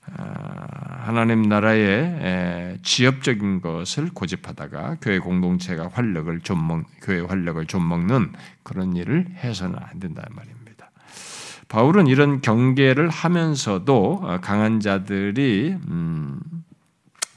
[0.06, 8.34] 하나님 나라의 지엽적인 것을 고집하다가 교회 공동체가 활력을 좀 먹, 교회 활력을 좀 먹는
[8.64, 10.92] 그런 일을 해서는 안 된다는 말입니다.
[11.70, 16.40] 바울은 이런 경계를 하면서도 어, 강한 자들이 음,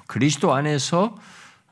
[0.06, 1.16] 그리스도 안에서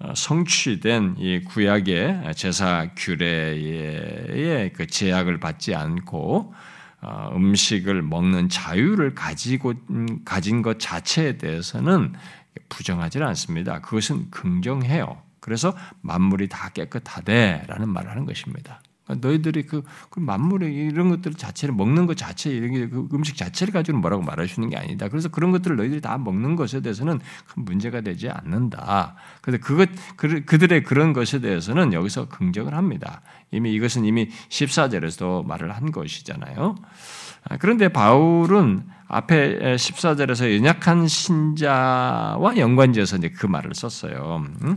[0.00, 6.54] 어, 성취된 이 구약의 제사 규례의 그 제약을 받지 않고
[7.00, 12.14] 어, 음식을 먹는 자유를 가지고 음, 가진 것 자체에 대해서는
[12.68, 13.80] 부정하지는 않습니다.
[13.80, 15.22] 그것은 긍정해요.
[15.40, 18.80] 그래서 만물이 다 깨끗하대라는 말을 하는 것입니다.
[19.04, 23.72] 그러니까 너희들이 그, 그 만물의 이런 것들 자체를 먹는 것 자체 이런 게그 음식 자체를
[23.72, 25.08] 가지고 뭐라고 있는 게 아니다.
[25.08, 29.16] 그래서 그런 것들을 너희들이 다 먹는 것에 대해서는 큰 문제가 되지 않는다.
[29.42, 33.20] 그래서 그것 그, 그들의 그런 것에 대해서는 여기서 긍정을 합니다.
[33.50, 36.74] 이미 이것은 이미 14절에서 말을 한 것이잖아요.
[37.48, 44.44] 아, 그런데 바울은 앞에 14절에서 연약한 신자와 연관지어서 이제 그 말을 썼어요.
[44.64, 44.76] 응?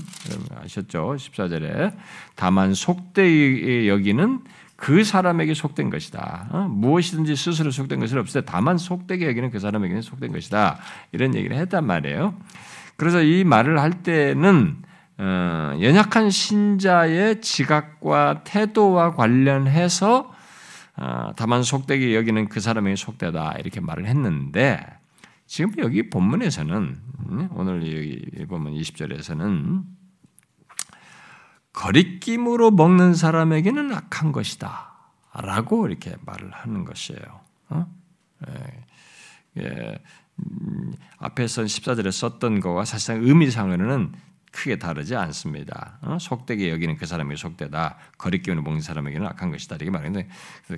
[0.64, 1.16] 아셨죠?
[1.18, 1.96] 14절에
[2.36, 4.42] 다만 속되 여기는
[4.76, 6.50] 그 사람에게 속된 것이다.
[6.52, 6.68] 어?
[6.70, 10.78] 무엇이든지 스스로 속된 것은 없을 때 다만 속되게 여기는 그 사람에게는 속된 것이다.
[11.12, 12.36] 이런 얘기를 했단 말이에요.
[12.96, 14.78] 그래서 이 말을 할 때는
[15.18, 20.37] 어, 연약한 신자의 지각과 태도와 관련해서 어,
[21.36, 24.84] 다만 속되게 여기는 그 사람에게 속되다 이렇게 말을 했는데
[25.46, 26.98] 지금 여기 본문에서는
[27.30, 29.84] 음, 오늘 여기 보면 20절에서는
[31.74, 34.94] 거리낌으로 먹는 사람에게는 악한 것이다.
[35.34, 37.42] 라고 이렇게 말을 하는 것이에요.
[37.70, 37.86] 어?
[38.48, 40.00] 예, 예,
[40.40, 44.14] 음, 앞에서 14절에 썼던 거와 사실상 의미상으로는
[44.58, 46.00] 크게 다르지 않습니다.
[46.02, 46.18] 어?
[46.20, 47.98] 속되게 여기는 그 사람에게 속되다.
[48.18, 49.76] 거리낌으로 먹는 사람에게는 악한 것이다.
[49.76, 50.28] 이렇게 말하는데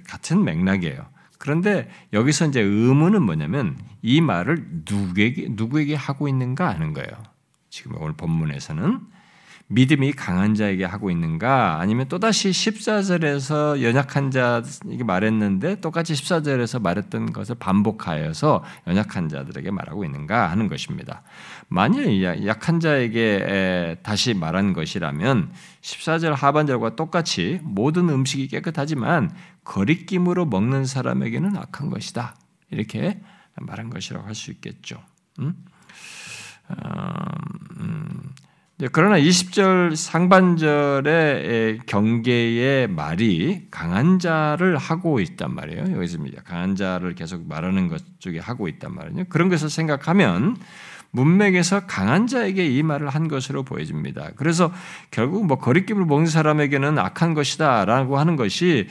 [0.06, 1.08] 같은 맥락이에요.
[1.38, 7.10] 그런데 여기서 이제 의문은 뭐냐면 이 말을 누구에게, 누구에게 하고 있는가 하는 거예요.
[7.70, 9.00] 지금 오늘 본문에서는
[9.72, 17.56] 믿음이 강한 자에게 하고 있는가 아니면 또다시 14절에서 연약한 자에게 말했는데 똑같이 14절에서 말했던 것을
[17.60, 21.22] 반복하여서 연약한 자들에게 말하고 있는가 하는 것입니다.
[21.70, 25.52] 만일 약한 자에게 다시 말한 것이라면
[25.82, 29.32] 14절 하반절과 똑같이 모든 음식이 깨끗하지만
[29.64, 32.36] 거리낌으로 먹는 사람에게는 악한 것이다.
[32.72, 33.22] 이렇게
[33.56, 35.02] 말한 것이라고 할 수 있겠죠.
[35.40, 35.54] 음?
[37.80, 38.30] 음,
[38.78, 45.96] 네, 그러나 20절 상반절의 경계의 말이 강한 자를 하고 있단 말이에요.
[45.96, 49.26] 여기서 강한 자를 계속 말하는 것 쪽에 하고 있단 말이에요.
[49.30, 50.56] 그런 것을 생각하면
[51.12, 54.32] 문맥에서 강한 자에게 이 말을 한 것으로 보여집니다.
[54.36, 54.72] 그래서
[55.12, 58.88] 결국 뭐 거리낌을 먹는 사람에게는 악한 것이다라고 하는 것이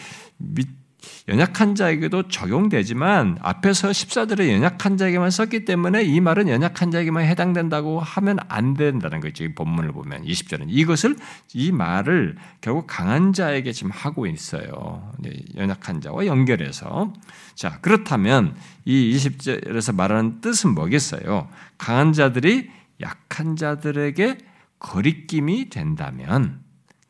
[1.28, 8.38] 연약한 자에게도 적용되지만 앞에서 14절에 연약한 자에게만 썼기 때문에 이 말은 연약한 자에게만 해당된다고 하면
[8.48, 9.44] 안 된다는 거죠.
[9.44, 11.16] 이 본문을 보면 20절은 이것을
[11.54, 15.12] 이 말을 결국 강한 자에게 지금 하고 있어요.
[15.56, 17.12] 연약한 자와 연결해서
[17.54, 18.54] 자 그렇다면
[18.84, 21.48] 이 20절에서 말하는 뜻은 뭐겠어요?
[21.78, 24.38] 강한 자들이 약한 자들에게
[24.78, 26.62] 거리낌이 된다면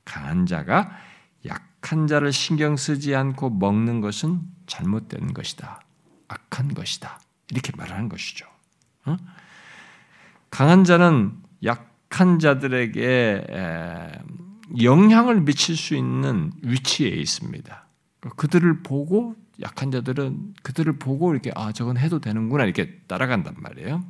[0.05, 0.91] 강한 자가
[1.47, 5.81] 약한 자를 신경 쓰지 않고 먹는 것은 잘못된 것이다.
[6.29, 7.21] 악한 것이다.
[7.51, 8.47] 이렇게 말하는 것이죠.
[9.07, 9.17] 어?
[10.51, 11.33] 강한 자는
[11.65, 13.47] 약한 자들에게
[14.83, 17.87] 영향을 미칠 수 있는 위치에 있습니다.
[18.37, 24.05] 그들을 보고 약한 자들은 그들을 보고 이렇게 아 저건 해도 되는구나 이렇게 따라간단 말이에요.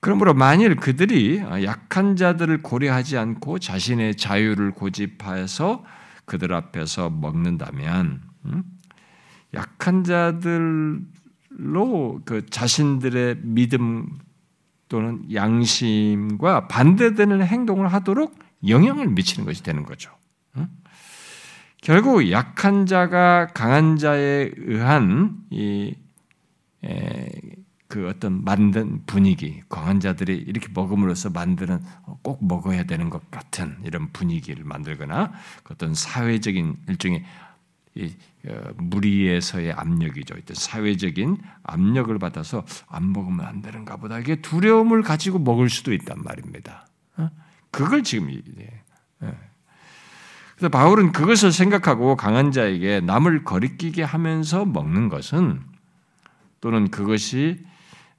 [0.00, 5.84] 그러므로 만일 그들이 약한 자들을 고려하지 않고 자신의 자유를 고집해서
[6.24, 8.62] 그들 앞에서 먹는다면 음?
[9.52, 11.02] 약한 자들로
[12.24, 14.18] 그 자신들의 믿음
[14.88, 18.34] 또는 양심과 반대되는 행동을 하도록
[18.66, 20.10] 영향을 미치는 것이 되는 거죠.
[20.56, 20.68] 음?
[21.82, 25.94] 결국 약한 자가 강한 자에 의한 이
[27.90, 31.82] 그 어떤 만든 분위기, 강한 자들이 이렇게 먹음으로써 만드는
[32.22, 35.32] 꼭 먹어야 되는 것 같은 이런 분위기를 만들거나
[35.64, 37.24] 그 어떤 사회적인 일종의
[37.96, 38.14] 이
[38.46, 40.36] 어, 무리에서의 압력이죠.
[40.38, 44.20] 어떤 사회적인 압력을 받아서 안 먹으면 안 되는가 보다.
[44.20, 46.86] 이게 두려움을 가지고 먹을 수도 있단 말입니다.
[47.16, 47.28] 어?
[47.72, 48.84] 그걸 지금 예.
[50.54, 55.60] 그래서 바울은 그것을 생각하고 강한 자에게 남을 거리끼게 하면서 먹는 것은
[56.60, 57.68] 또는 그것이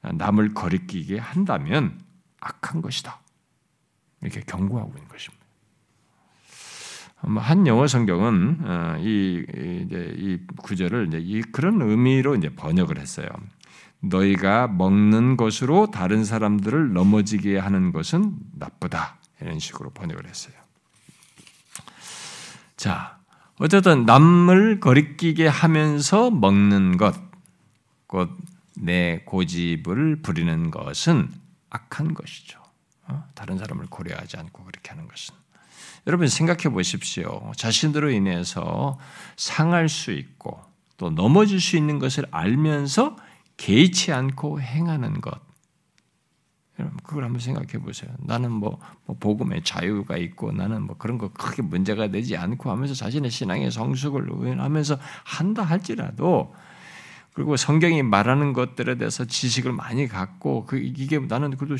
[0.01, 1.99] 남을 거리끼게 한다면
[2.39, 3.19] 악한 것이다.
[4.21, 5.41] 이렇게 경고하고 있는 것입니다.
[7.23, 9.45] 한 영어 성경은 어, 이,
[9.85, 13.27] 이제 이 구절을 이제 이 그런 의미로 이제 번역을 했어요.
[13.99, 19.17] 너희가 먹는 것으로 다른 사람들을 넘어지게 하는 것은 나쁘다.
[19.39, 20.55] 이런 식으로 번역을 했어요.
[22.75, 23.19] 자,
[23.59, 27.15] 어쨌든 남을 거리끼게 하면서 먹는 것,
[28.07, 28.31] 곧
[28.75, 31.29] 내 고집을 부리는 것은
[31.69, 32.59] 악한 것이죠.
[33.07, 33.23] 어?
[33.35, 35.35] 다른 사람을 고려하지 않고 그렇게 하는 것은.
[36.07, 37.51] 여러분 생각해 보십시오.
[37.55, 38.97] 자신으로 인해서
[39.35, 40.59] 상할 수 있고
[40.97, 43.17] 또 넘어질 수 있는 것을 알면서
[43.57, 45.39] 개의치 않고 행하는 것.
[46.79, 48.11] 여러분 그걸 한번 생각해 보세요.
[48.19, 52.95] 나는 뭐, 뭐 복음의 자유가 있고 나는 뭐 그런 거 크게 문제가 되지 않고 하면서
[52.95, 56.55] 자신의 신앙의 성숙을 하면서 한다 할지라도
[57.33, 61.75] 그리고 성경이 말하는 것들에 대해서 지식을 많이 갖고 그 이게 나는 그래도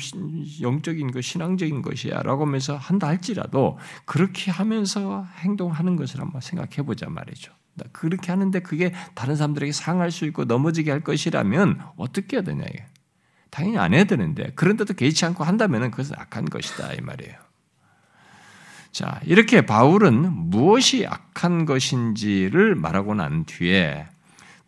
[0.62, 7.52] 영적인 것, 신앙적인 것이야라고 하면서 한다 할지라도 그렇게 하면서 행동하는 것을 한번 생각해 보자 말이죠.
[7.92, 12.86] 그렇게 하는데 그게 다른 사람들에게 상할 수 있고 넘어지게 할 것이라면 어떻게 해야 되냐 이게.
[13.50, 17.34] 당연히 안 해야 되는데 그런데도 개의치 않고 한다면 그것은 악한 것이다 이 말이에요.
[18.90, 24.06] 자 이렇게 바울은 무엇이 악한 것인지를 말하고 난 뒤에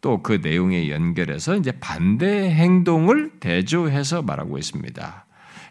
[0.05, 5.27] 또 그 내용에 연결해서 이제 반대 행동을 대조해서 말하고 있습니다.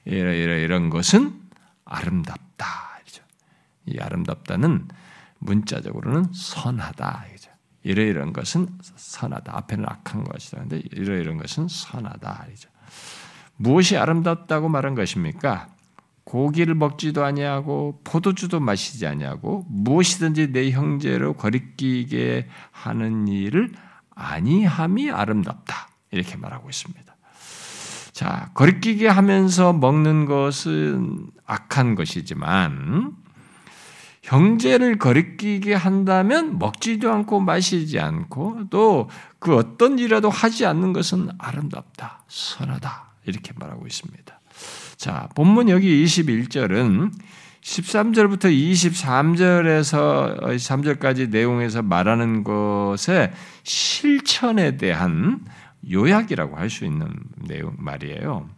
[0.06, 1.39] 이런 이런 이런 것은
[1.86, 2.65] 아름답다.
[3.86, 4.88] 이 아름답다는
[5.38, 7.26] 문자적으로는 선하다.
[7.84, 9.56] 이러이런 것은 선하다.
[9.56, 10.62] 앞에는 악한 것이다.
[10.62, 12.48] 근데 이러이런 것은 선하다.
[13.58, 15.67] 무엇이 아름답다고 말한 것입니까?
[16.24, 23.74] 고기를 먹지도 아니하고 포도주도 마시지 아니하고 무엇이든지 내 형제로 거리끼게 하는 일을
[24.15, 25.89] 아니함이 아름답다.
[26.12, 27.15] 이렇게 말하고 있습니다.
[28.12, 33.13] 자, 거리끼게 하면서 먹는 것은 악한 것이지만
[34.21, 39.10] 형제를 거리끼게 한다면 먹지도 않고 마시지 않고 또
[39.43, 44.39] 그 어떤 일이라도 하지 않는 것은 아름답다, 선하다 이렇게 말하고 있습니다.
[44.95, 47.12] 자, 본문 여기 21절은
[47.62, 55.45] 13절부터 23절에서 3절까지 내용에서 말하는 것의 실천에 대한
[55.89, 58.49] 요약이라고 할 수 있는 내용 말이에요.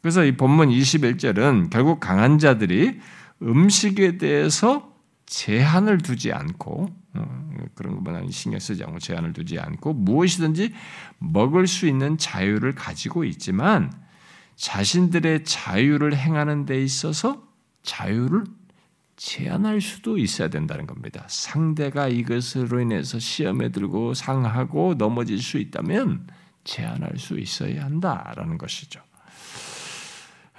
[0.00, 3.00] 그래서 이 본문 21절은 결국 강한 자들이
[3.42, 4.92] 음식에 대해서
[5.26, 10.74] 제한을 두지 않고 어, 그런 것만 신경 쓰지 않고 제한을 두지 않고 무엇이든지
[11.18, 13.92] 먹을 수 있는 자유를 가지고 있지만
[14.56, 17.42] 자신들의 자유를 행하는 데 있어서
[17.82, 18.44] 자유를
[19.16, 21.24] 제한할 수도 있어야 된다는 겁니다.
[21.28, 26.26] 상대가 이것으로 인해서 시험에 들고 상하고 넘어질 수 있다면
[26.64, 29.00] 제한할 수 있어야 한다라는 것이죠.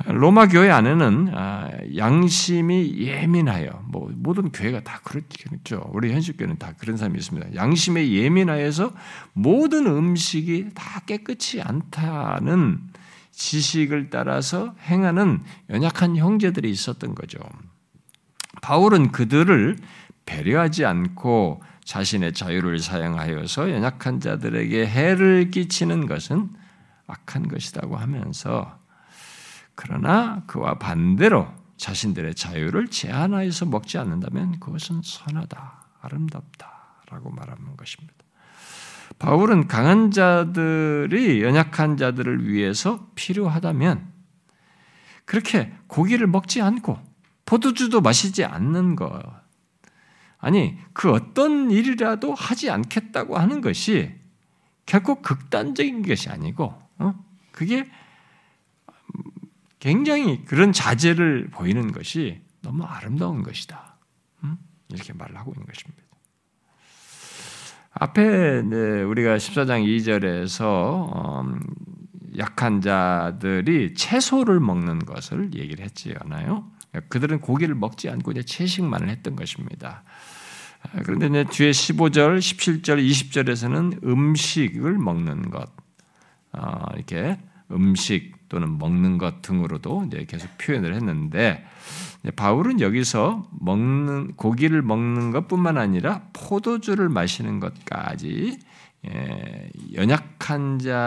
[0.07, 5.89] 로마 교회 안에는 아, 양심이 예민하여 뭐 모든 교회가 다 그렇죠.
[5.93, 7.55] 우리 현실 교회는 다 그런 사람이 있습니다.
[7.55, 8.93] 양심에 예민하여서
[9.33, 12.81] 모든 음식이 다 깨끗이 않다는
[13.31, 17.39] 지식을 따라서 행하는 연약한 형제들이 있었던 거죠.
[18.65, 19.77] 바울은 그들을
[20.25, 26.49] 배려하지 않고 자신의 자유를 사용하여서 연약한 자들에게 해를 끼치는 것은
[27.05, 28.79] 악한 것이라고 하면서
[29.75, 31.47] 그러나 그와 반대로
[31.77, 38.15] 자신들의 자유를 제한하여서 먹지 않는다면 그것은 선하다, 아름답다라고 말하는 것입니다.
[39.19, 44.11] 바울은 강한 자들이 연약한 자들을 위해서 필요하다면
[45.25, 47.14] 그렇게 고기를 먹지 않고
[47.45, 49.21] 포도주도 마시지 않는 것
[50.37, 54.13] 아니 그 어떤 일이라도 하지 않겠다고 하는 것이
[54.85, 57.13] 결코 극단적인 것이 아니고 어?
[57.51, 57.89] 그게
[59.79, 63.97] 굉장히 그런 자제를 보이는 것이 너무 아름다운 것이다.
[64.43, 64.57] 음?
[64.89, 66.03] 이렇게 말을 하고 있는 것입니다.
[67.91, 68.59] 앞에
[69.03, 71.59] 우리가 14장 2절에서 음,
[72.37, 76.69] 약한 자들이 채소를 먹는 것을 얘기를 했지 않아요?
[77.09, 80.03] 그들은 고기를 먹지 않고 이제 채식만을 했던 것입니다.
[81.03, 85.69] 그런데 이제 뒤에 15절, 17절, 20절에서는 음식을 먹는 것,
[86.51, 87.39] 어, 이렇게
[87.71, 91.65] 음식 또는 먹는 것 등으로도 이제 계속 표현을 했는데
[92.35, 98.59] 바울은 여기서 먹는 고기를 먹는 것뿐만 아니라 포도주를 마시는 것까지
[99.07, 101.05] 예, 연약한 자를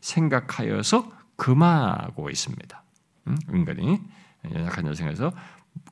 [0.00, 2.82] 생각하여서 금하고 있습니다.
[3.52, 4.00] 은근히
[4.54, 5.32] 연약한 자 생각해서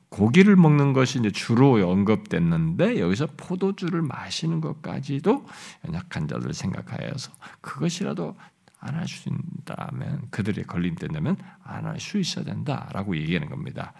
[0.09, 5.45] 고기를 먹는 것이 이제 주로 언급됐는데 여기서 포도주를 마시는 것까지도
[5.87, 8.35] 연약한 자들 생각하여서 그것이라도
[8.79, 13.93] 안할 수 있다면 그들이 걸림 된다면 안 할 수 있어야 된다라고 얘기하는 겁니다.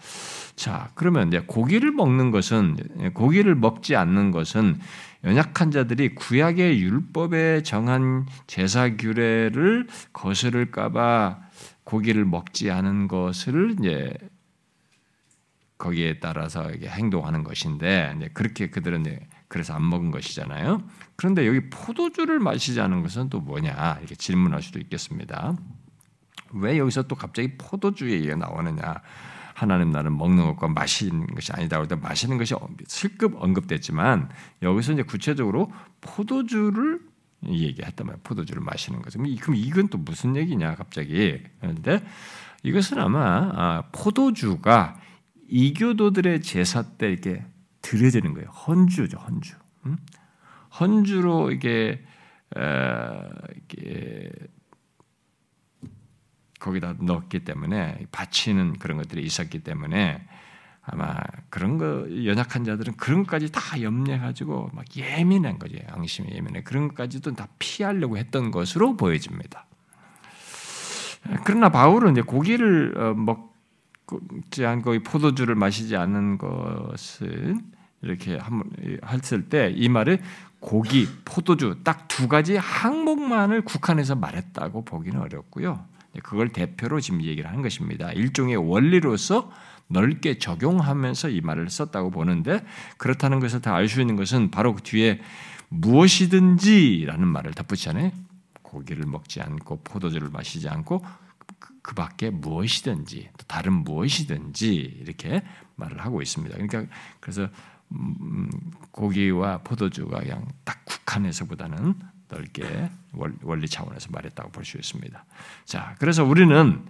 [0.54, 4.78] 자, 그러면 이제 고기를 먹는 것은 고기를 먹지 않는 것은
[5.24, 11.47] 연약한 자들이 구약의 율법에 정한 제사 규례를 거스를까봐
[11.88, 14.12] 고기를 먹지 않은 것을 이제
[15.78, 19.06] 거기에 따라서 행동하는 것인데 그렇게 그들은
[19.48, 20.82] 그래서 안 먹은 것이잖아요.
[21.16, 25.56] 그런데 여기 포도주를 마시지 않은 것은 또 뭐냐 이렇게 질문할 수도 있겠습니다.
[26.52, 28.96] 왜 여기서 또 갑자기 포도주 얘기가 나오느냐?
[29.54, 31.80] 하나님 나는 먹는 것과 마시는 것이 아니다.
[31.80, 32.54] 그때 마시는 것이
[32.86, 34.28] 슬급 언급됐지만
[34.60, 35.72] 여기서 이제 구체적으로
[36.02, 37.00] 포도주를
[37.46, 38.20] 얘기했단 말이에요.
[38.22, 39.18] 포도주를 마시는 거죠.
[39.18, 41.42] 그럼 이건 또 무슨 얘기냐 갑자기.
[41.60, 42.04] 그런데
[42.62, 45.00] 이것은 아마 아, 포도주가
[45.48, 47.44] 이교도들의 제사 때 이렇게
[47.82, 48.48] 드려지는 거예요.
[48.50, 49.54] 헌주죠, 헌주.
[50.78, 52.04] 헌주로 이게
[53.56, 54.30] 이게
[56.58, 60.26] 거기다 넣었기 때문에 바치는 그런 것들이 있었기 때문에
[60.90, 61.14] 아마
[61.50, 65.76] 그런 거 연약한 자들은 그런 것까지 다 염려해가지고 막 예민한 거죠.
[65.96, 66.62] 양심이 예민해.
[66.62, 69.66] 그런 것까지도 다 피하려고 했던 것으로 보여집니다.
[71.44, 77.60] 그러나 바울은 이제 고기를 어, 먹지 않고 포도주를 마시지 않는 것은
[78.02, 78.70] 이렇게 한번
[79.06, 80.20] 했을 때 이 말을
[80.60, 85.84] 고기, 포도주 딱 두 가지 항목만을 국한해서 말했다고 보기는 어렵고요.
[86.24, 88.10] 그걸 대표로 지금 얘기를 하는 것입니다.
[88.10, 89.52] 일종의 원리로서
[89.88, 92.64] 넓게 적용하면서 이 말을 썼다고 보는데
[92.98, 95.20] 그렇다는 것을 다 알 수 있는 것은 바로 그 뒤에
[95.70, 98.10] 무엇이든지라는 말을 덧붙이잖아요.
[98.62, 101.04] 고기를 먹지 않고 포도주를 마시지 않고
[101.58, 105.42] 그, 그 밖에 무엇이든지 다른 무엇이든지 이렇게
[105.76, 106.54] 말을 하고 있습니다.
[106.56, 106.84] 그러니까
[107.20, 107.48] 그래서
[107.92, 108.50] 음,
[108.90, 111.94] 고기와 포도주가 그냥 딱 국한에서보다는
[112.28, 112.90] 넓게
[113.42, 115.24] 원리 차원에서 말했다고 볼 수 있습니다.
[115.64, 116.84] 자, 그래서 우리는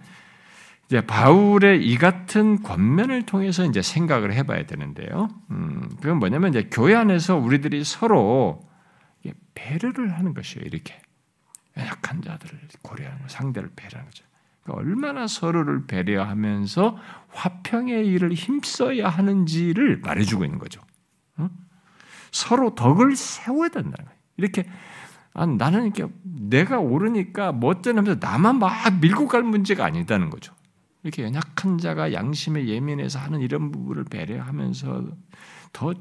[0.89, 5.29] 이제 바울의 이 같은 권면을 통해서 이제 생각을 해봐야 되는데요.
[5.51, 8.67] 음, 그건 뭐냐면 이제 교회 안에서 우리들이 서로
[9.53, 10.65] 배려를 하는 것이에요.
[10.65, 10.99] 이렇게
[11.77, 14.25] 약한 자들을 고려하는 거, 상대를 배려하는 거죠.
[14.63, 16.97] 그러니까 얼마나 서로를 배려하면서
[17.29, 20.81] 화평의 일을 힘써야 하는지를 말해주고 있는 거죠.
[21.37, 21.51] 어?
[22.31, 24.19] 서로 덕을 세워야 된다는 거예요.
[24.37, 24.65] 이렇게
[25.35, 30.53] 아, 나는 이렇게 내가 오르니까 멋대면서 나만 막 밀고 갈 문제가 아니다는 거죠.
[31.03, 35.07] 이렇게 연약한 자가 양심에 예민해서 하는 이런 부분을 배려하면서
[35.71, 35.93] 더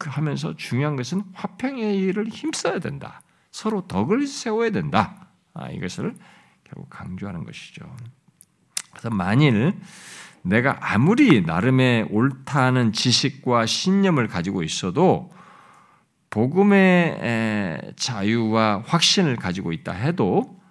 [0.00, 3.22] 하면서 중요한 것은 화평의 일을 힘써야 된다.
[3.50, 5.28] 서로 덕을 세워야 된다.
[5.54, 6.14] 아, 이것을
[6.64, 7.90] 결국 강조하는 것이죠.
[8.90, 9.78] 그래서 만일
[10.42, 15.32] 내가 아무리 나름의 옳다는 지식과 신념을 가지고 있어도
[16.30, 20.65] 복음의 자유와 확신을 가지고 있다 해도 어,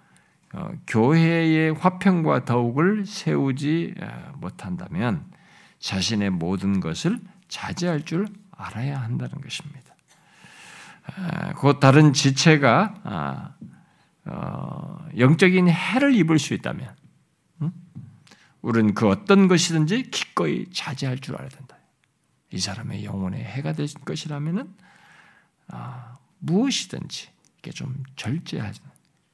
[0.86, 5.24] 교회의 화평과 더욱을 세우지 어, 못한다면
[5.78, 9.94] 자신의 모든 것을 자제할 줄 알아야 한다는 것입니다.
[11.58, 13.54] 곧 다른 지체가 아,
[14.24, 16.94] 어, 영적인 해를 입을 수 있다면
[18.62, 21.76] 우리는 그 어떤 것이든지 기꺼이 자제할 줄 알아야 된다.
[22.50, 24.74] 이 사람의 영혼에 해가 될 것이라면은
[25.68, 27.28] 아, 무엇이든지
[27.58, 28.80] 이게 좀 절제하지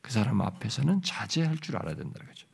[0.03, 2.46] 그 사람 앞에서는 자제할 줄 알아야 된다는 거죠.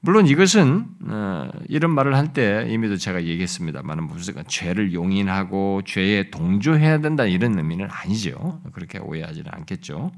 [0.00, 7.00] 물론 이것은 어, 이런 말을 할 때 이미도 제가 얘기했습니다만 무슨 죄를 용인하고 죄에 동조해야
[7.00, 8.62] 된다 이런 의미는 아니죠.
[8.72, 10.12] 그렇게 오해하지는 않겠죠.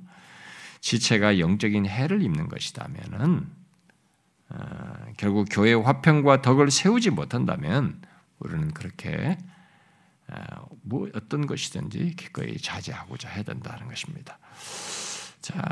[0.81, 3.47] 지체가 영적인 해를 입는 것이다면은
[4.51, 4.59] 어,
[5.17, 8.03] 결국 교회 화평과 덕을 세우지 못한다면
[8.39, 9.39] 우리는 그렇게
[10.29, 14.39] 어, 뭐 어떤 것이든지 기꺼이 자제하고자 해야 된다는 것입니다.
[15.41, 15.63] 자,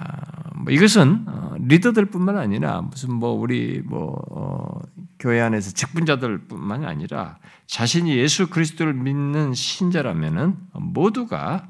[0.55, 4.81] 뭐 이것은 어, 리더들뿐만 아니라 무슨 뭐 우리 뭐 어,
[5.19, 11.69] 교회 안에서 직분자들뿐만 아니라 자신이 예수 그리스도를 믿는 신자라면은 모두가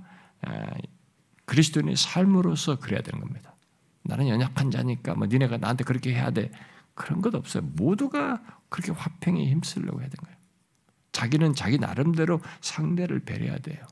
[1.47, 3.57] 그리스도인의 삶으로서 그래야 되는 겁니다.
[4.03, 6.51] 나는 연약한 자니까 뭐 니네가 나한테 그렇게 해야 돼
[6.95, 7.65] 그런 것 없어요.
[7.75, 10.37] 모두가 그렇게 화평에 힘쓰려고 해야 되는 거예요.
[11.13, 13.83] 자기는 자기 나름대로 상대를 배려해야 돼요.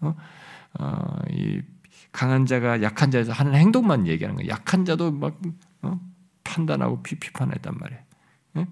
[0.00, 0.14] 어?
[0.78, 1.62] 어, 이
[2.14, 4.48] 강한 자가 약한 자에서 하는 행동만 얘기하는 거예요.
[4.48, 5.36] 약한 자도 막
[5.82, 6.00] 어?
[6.44, 8.02] 판단하고 비판했단 말이에요.
[8.58, 8.66] 예?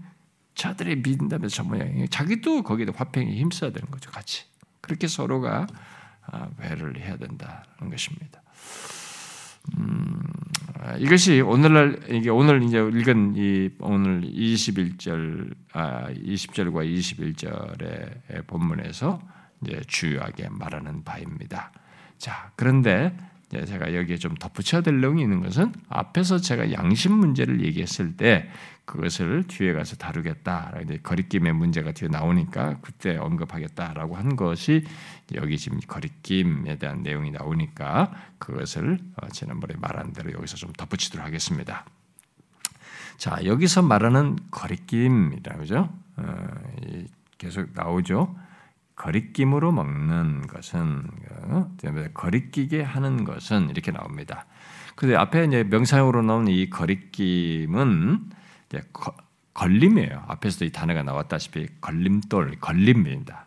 [0.55, 2.07] 자들이 믿는다면서 저 모양이에요.
[2.07, 4.13] 자기도 거기에 화평에 힘써야 되는 거죠.
[4.13, 4.45] 같이.
[4.81, 5.67] 그렇게 서로가
[6.25, 8.43] 아, 배를 해야 된다는 것입니다.
[9.77, 10.23] 음,
[10.99, 19.21] 이것이 오늘날 이게 오늘 이제 읽은 이 오늘 21절 아 20절과 21절의 본문에서
[19.63, 21.73] 이제 주요하게 말하는 바입니다.
[22.19, 23.13] 자, 그런데
[23.53, 28.49] 제가 여기에 좀 덧붙여야 될 내용이 있는 것은 앞에서 제가 양심 문제를 얘기했을 때
[28.85, 30.73] 그것을 뒤에 가서 다루겠다.
[31.03, 34.85] 거리낌의 문제가 뒤에 나오니까 그때 언급하겠다라고 한 것이
[35.35, 41.85] 여기 지금 거리낌에 대한 내용이 나오니까 그것을 어, 지난번에 말한 대로 여기서 좀 덧붙이도록 하겠습니다.
[43.19, 45.89] 자, 여기서 말하는 거리낌이라고 그죠?
[46.17, 46.47] 어,
[47.39, 48.35] 계속 나오죠.
[48.97, 51.03] 거리낌으로 먹는 것은
[51.45, 51.71] 어,
[52.15, 54.47] 거리끼게 하는 것은 이렇게 나옵니다.
[54.95, 58.31] 근데 앞에 이제 명사용으로 나온 이 거리낌은
[58.93, 59.15] 거,
[59.55, 60.25] 걸림이에요.
[60.29, 63.47] 앞에서도 이 단어가 나왔다시피 걸림돌, 걸림입니다.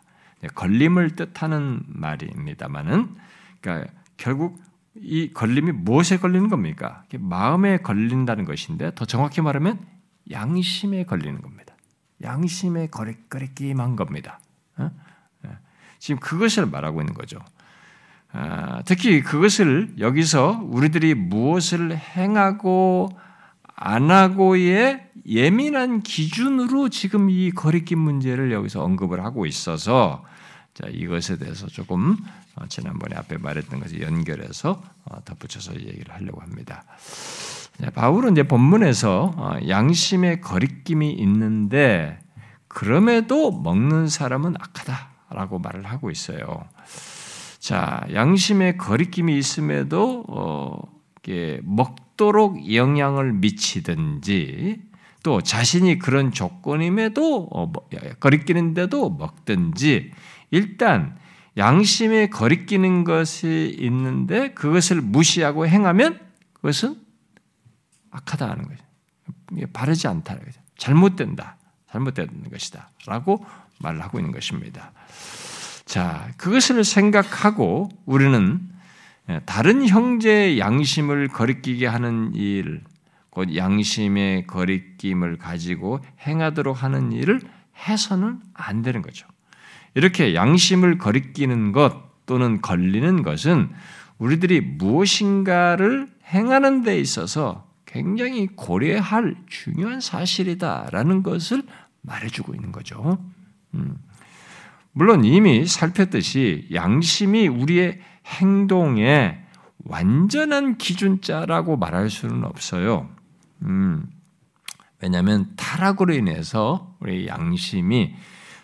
[0.54, 3.16] 걸림을 뜻하는 말입니다만은,
[3.60, 4.60] 그러니까 결국
[4.94, 7.04] 이 걸림이 무엇에 걸리는 겁니까?
[7.18, 9.78] 마음에 걸린다는 것인데 더 정확히 말하면
[10.30, 11.74] 양심에 걸리는 겁니다.
[12.22, 14.40] 양심에 거리끼만 겁니다.
[15.96, 15.98] 어?
[15.98, 17.38] 지금 그것을 말하고 있는 거죠.
[18.32, 23.08] 아, 특히 그것을 여기서 우리들이 무엇을 행하고
[23.74, 30.24] 안 하고의 예민한 기준으로 지금 이 거리낌 문제를 여기서 언급을 하고 있어서
[30.74, 32.16] 자, 이것에 대해서 조금
[32.56, 36.84] 어, 지난번에 앞에 말했던 것을 연결해서 어, 덧붙여서 얘기를 하려고 합니다.
[37.94, 42.18] 바울은 이제 본문에서 어, 양심의 거리낌이 있는데
[42.68, 46.64] 그럼에도 먹는 사람은 악하다 라고 말을 하고 있어요.
[47.58, 50.78] 자, 양심의 거리낌이 있음에도 어,
[51.62, 54.82] 먹도록 영향을 미치든지
[55.22, 57.88] 또 자신이 그런 조건임에도 어, 뭐,
[58.20, 60.12] 거리끼는데도 먹든지
[60.52, 61.18] 일단
[61.56, 66.20] 양심에 거리끼는 것이 있는데 그것을 무시하고 행하면
[66.52, 67.00] 그것은
[68.10, 68.84] 악하다 하는 거죠.
[69.72, 70.36] 바르지 않다.
[70.76, 71.56] 잘못된다.
[71.90, 72.90] 잘못된 것이다.
[73.06, 73.44] 라고
[73.80, 74.92] 말을 하고 있는 것입니다.
[75.84, 78.60] 자, 그것을 생각하고 우리는
[79.44, 82.82] 다른 형제의 양심을 거리끼게 하는 일,
[83.30, 87.40] 곧 양심의 거리낌을 가지고 행하도록 하는 일을
[87.88, 89.26] 해서는 안 되는 거죠.
[89.94, 93.70] 이렇게 양심을 거리끼는 것 또는 걸리는 것은
[94.18, 101.62] 우리들이 무엇인가를 행하는 데 있어서 굉장히 고려할 중요한 사실이다라는 것을
[102.02, 103.18] 말해주고 있는 거죠.
[103.74, 103.96] 음.
[104.98, 109.38] 물론 이미 살폈듯이 양심이 우리의 행동의
[109.84, 113.06] 완전한 기준자라고 말할 수는 없어요.
[113.60, 114.06] 음.
[115.02, 118.14] 왜냐하면 타락으로 인해서 우리 양심이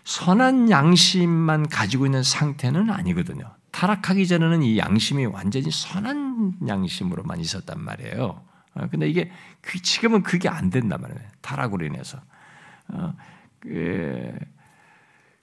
[0.05, 3.45] 선한 양심만 가지고 있는 상태는 아니거든요.
[3.71, 8.43] 타락하기 전에는 이 양심이 완전히 선한 양심으로만 있었단 말이에요.
[8.73, 9.31] 어, 근데 이게
[9.61, 11.29] 그, 지금은 그게 안 된단 말이에요.
[11.43, 12.19] 타락으로 인해서.
[12.89, 13.13] 어,
[13.61, 14.33] 그,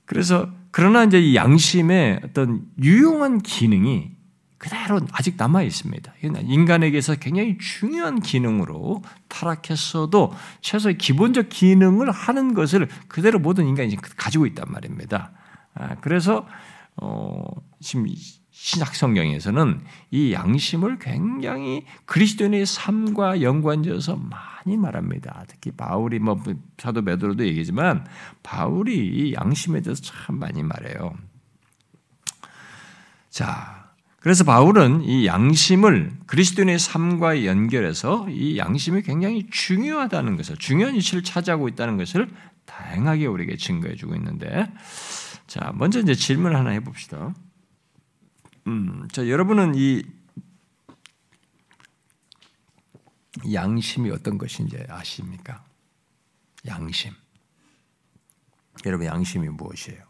[0.09, 4.09] 그래서 그러나 이제 이 양심의 어떤 유용한 기능이
[4.57, 6.13] 그대로 아직 남아 있습니다.
[6.23, 14.65] 인간에게서 굉장히 중요한 기능으로 타락했어도 최소의 기본적 기능을 하는 것을 그대로 모든 인간이 가지고 있단
[14.71, 15.31] 말입니다.
[15.75, 16.47] 아, 그래서
[16.97, 17.43] 어,
[17.79, 18.07] 지금
[18.49, 24.19] 신약 성경에서는 이 양심을 굉장히 그리스도인의 삶과 연관지어서
[24.77, 25.45] 말합니다.
[25.47, 26.41] 특히 바울이 뭐
[26.77, 28.05] 사도 베드로도 얘기지만
[28.43, 31.15] 바울이 이 양심에 대해서 참 많이 말해요.
[33.29, 33.79] 자,
[34.19, 41.67] 그래서 바울은 이 양심을 그리스도인의 삶과 연결해서 이 양심이 굉장히 중요하다는 것을 중요한 위치를 차지하고
[41.69, 42.29] 있다는 것을
[42.65, 44.71] 다양하게 우리에게 증거해 주고 있는데
[45.47, 47.33] 자, 먼저 이제 질문 하나 해 봅시다.
[48.67, 50.03] 음, 자, 여러분은 이
[53.53, 55.63] 양심이 어떤 것인지 아십니까?
[56.67, 57.13] 양심.
[58.85, 60.03] 여러분 양심이 무엇이에요?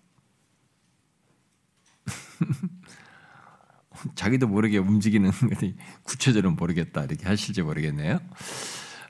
[4.15, 8.19] 자기도 모르게 움직이는 것이 구체적으로 모르겠다 이렇게 하실지 모르겠네요.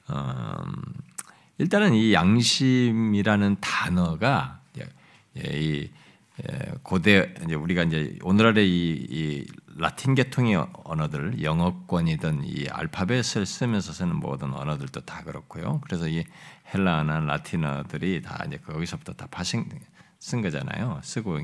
[0.10, 0.84] 음,
[1.58, 4.62] 일단은 이 양심이라는 단어가
[5.36, 5.90] 이
[6.42, 9.46] 예, 고대 이제 우리가 이제 오늘날의 이, 이
[9.80, 15.80] 라틴 계통의 언어들 영어권이든 이 알파벳을 쓰면서 쓰는 모든 언어들도 다 그렇고요.
[15.86, 16.26] 그래서 이
[16.74, 19.70] 헬라어나 라틴어들이 다 이제 거기서부터 다 파생
[20.20, 21.00] 쓴 거잖아요.
[21.02, 21.40] 쓰고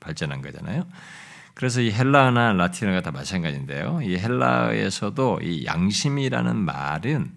[0.00, 0.84] 발전한 거잖아요.
[1.54, 4.00] 그래서 이 헬라어나 라틴어가 다 마찬가지인데요.
[4.02, 7.36] 이 헬라에서도 이 양심이라는 말은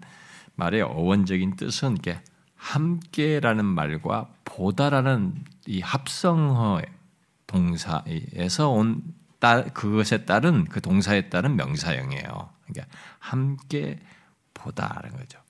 [0.56, 2.20] 말의 어원적인 뜻은 이게
[2.56, 6.82] 함께라는 말과 보다라는 이 합성어
[7.46, 9.02] 동사에서 온
[9.40, 12.50] 따, 그것에 따른 그 동사에 따른 명사형이에요.
[12.66, 13.98] 그러니까 함께
[14.54, 15.40] 보다라는 거죠.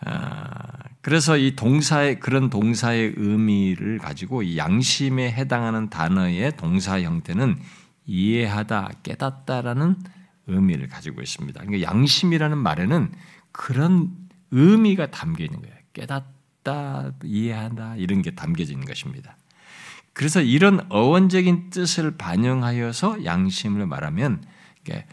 [0.00, 7.58] 아, 그래서 이 동사의 그런 동사의 의미를 가지고 이 양심에 해당하는 단어의 동사 형태는
[8.06, 9.96] 이해하다, 깨닫다라는
[10.46, 11.60] 의미를 가지고 있습니다.
[11.60, 13.12] 그러니까 양심이라는 말에는
[13.50, 14.10] 그런
[14.50, 15.74] 의미가 담겨 있는 거예요.
[15.92, 19.36] 깨닫다, 이해한다 이런 게 담겨져 것입니다.
[20.18, 24.42] 그래서 이런 어원적인 뜻을 반영하여서 양심을 말하면
[24.80, 25.06] 이게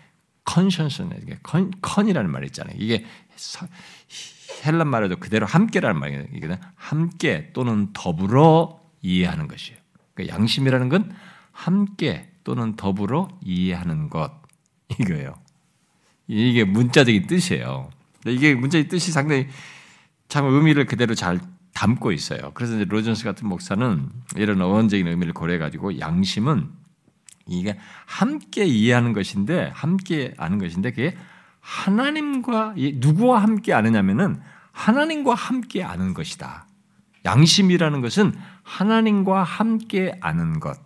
[0.46, 2.76] 컨션스네, 이게 컨, 컨이라는 말이 있잖아요.
[2.80, 3.06] 이게
[4.66, 6.30] 헬란 말에도 그대로 함께라는.
[6.34, 9.78] 이게 함께 또는 더불어 이해하는 것이에요.
[10.16, 11.16] 그러니까 양심이라는 건
[11.52, 14.32] 함께 또는 더불어 이해하는 것
[15.00, 15.36] 이거예요.
[16.26, 17.92] 이게 문자적인 뜻이에요.
[18.26, 19.50] 이게 문자의 뜻이 상당히
[20.30, 21.40] 참 의미를 그대로 잘
[21.76, 22.52] 담고 있어요.
[22.54, 26.70] 그래서 이제 로전스 같은 목사는 이런 어원적인 의미를 고려해 가지고 양심은
[27.48, 31.16] 이게 함께 이해하는 것인데 함께 아는 것인데 그게
[31.60, 36.66] 하나님과 누구와 함께 아느냐면은 하나님과 함께 아는 것이다.
[37.26, 40.80] 양심이라는 것은 하나님과 함께 아는 것.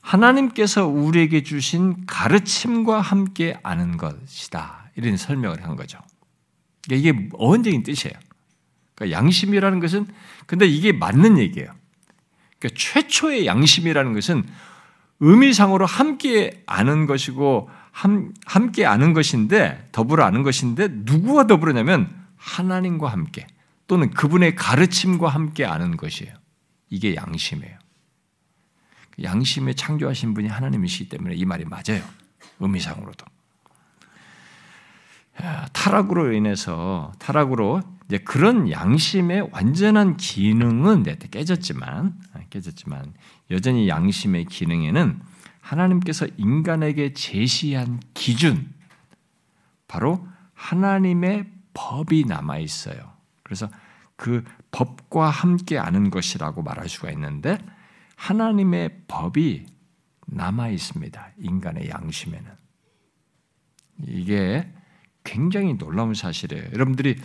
[0.00, 4.90] 하나님께서 우리에게 주신 가르침과 함께 아는 것이다.
[4.96, 5.98] 이런 설명을 한 거죠.
[6.90, 8.14] 이게 어원적인 뜻이에요.
[8.94, 10.06] 그러니까 양심이라는 것은
[10.46, 11.70] 근데 이게 맞는 얘기예요.
[12.58, 14.44] 그러니까 최초의 양심이라는 것은
[15.20, 23.46] 의미상으로 함께 아는 것이고 함, 함께 아는 것인데 더불어 아는 것인데 누구와 더불어냐면 하나님과 함께
[23.86, 26.34] 또는 그분의 가르침과 함께 아는 것이에요.
[26.90, 27.78] 이게 양심이에요.
[29.22, 32.02] 양심에 창조하신 분이 하나님이시기 때문에 이 말이 맞아요.
[32.60, 33.26] 의미상으로도.
[35.72, 42.18] 타락으로 인해서 타락으로 이제 그런 양심의 완전한 기능은 깨졌지만
[42.50, 43.14] 깨졌지만
[43.50, 45.20] 여전히 양심의 기능에는
[45.60, 48.72] 하나님께서 인간에게 제시한 기준
[49.88, 53.12] 바로 하나님의 법이 남아 있어요.
[53.42, 53.68] 그래서
[54.16, 57.58] 그 법과 함께 아는 것이라고 말할 수가 있는데
[58.16, 59.66] 하나님의 법이
[60.26, 61.30] 남아 있습니다.
[61.38, 62.50] 인간의 양심에는.
[64.06, 64.72] 이게
[65.24, 66.64] 굉장히 놀라운 사실이에요.
[66.72, 67.16] 여러분들이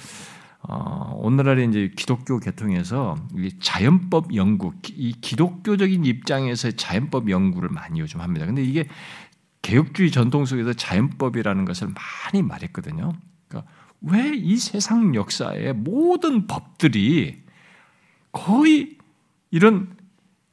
[0.61, 3.15] 어, 오늘날에 이제 기독교 계통에서
[3.61, 8.45] 자연법 연구, 이 기독교적인 입장에서 자연법 연구를 많이 요즘 합니다.
[8.45, 8.85] 근데 이게
[9.61, 13.13] 개혁주의 전통 속에서 자연법이라는 것을 많이 말했거든요.
[13.47, 13.71] 그러니까
[14.01, 17.43] 왜 이 세상 역사의 모든 법들이
[18.31, 18.97] 거의
[19.51, 19.95] 이런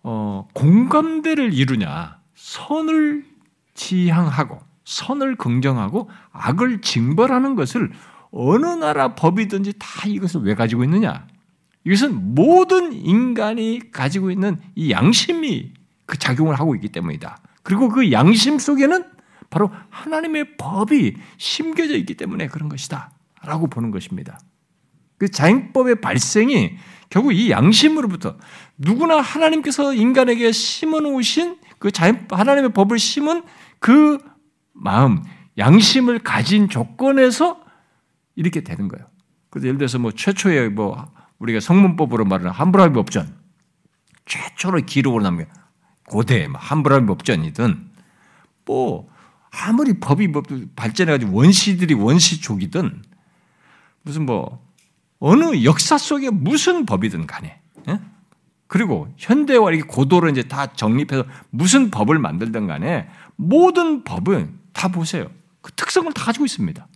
[0.02, 2.20] 어, 공감대를 이루냐?
[2.34, 3.24] 선을
[3.74, 7.92] 지향하고 선을 긍정하고 악을 징벌하는 것을
[8.30, 11.26] 어느 나라 법이든지 다 이것을 왜 가지고 있느냐?
[11.84, 15.72] 이것은 모든 인간이 가지고 있는 이 양심이
[16.06, 17.36] 그 작용을 하고 있기 때문이다.
[17.62, 19.04] 그리고 그 양심 속에는
[19.50, 23.10] 바로 하나님의 법이 심겨져 있기 때문에 그런 것이다.
[23.44, 24.38] 라고 보는 것입니다.
[25.18, 26.76] 그 자연법의 발생이
[27.10, 28.36] 결국 이 양심으로부터
[28.76, 33.42] 누구나 하나님께서 인간에게 심어 놓으신 그 자연, 하나님의 법을 심은
[33.78, 34.18] 그
[34.76, 35.22] 마음,
[35.58, 37.60] 양심을 가진 조건에서
[38.34, 39.06] 이렇게 되는 거예요.
[39.50, 43.34] 그래서 예를 들어서 뭐 최초의 뭐 우리가 성문법으로 말하는 함부라비 법전
[44.26, 45.44] 최초로 기록으로 남겨
[46.08, 47.90] 고대 뭐 함부라비 법전이든
[48.66, 49.08] 뭐
[49.50, 50.42] 아무리 법이 뭐
[50.74, 53.02] 발전해가지고 원시들이 원시족이든
[54.02, 54.64] 무슨 뭐
[55.18, 58.00] 어느 역사 속에 무슨 법이든 간에 예?
[58.66, 65.30] 그리고 현대와 이렇게 고도로 이제 다 정립해서 무슨 법을 만들든 간에 모든 법은 다 보세요.
[65.62, 66.86] 그 특성을 다 가지고 있습니다.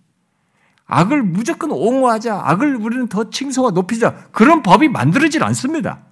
[0.86, 2.42] 악을 무조건 옹호하자.
[2.44, 4.28] 악을 우리는 더 칭송하 높이자.
[4.32, 6.02] 그런 법이 만들어질 않습니다.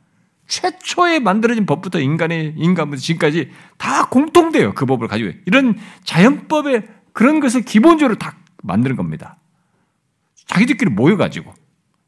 [0.46, 4.72] 최초에 만들어진 법부터 인간의 인간부터 지금까지 다 공통돼요.
[4.74, 9.36] 그 법을 가지고 이런 자연법의 그런 것을 기본적으로 다 만드는 겁니다.
[10.46, 11.52] 자기들끼리 모여가지고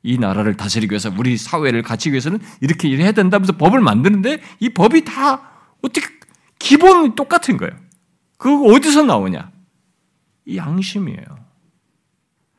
[0.03, 5.05] 이 나라를 다스리기 위해서 우리 사회를 갖추기 위해서는 이렇게 해야 된다면서 법을 만드는데 이 법이
[5.05, 5.51] 다
[5.83, 6.07] 어떻게
[6.59, 7.75] 기본이 똑같은 거예요.
[8.41, 9.53] 그거 어디서 나오냐?
[10.47, 11.23] 이 양심이에요.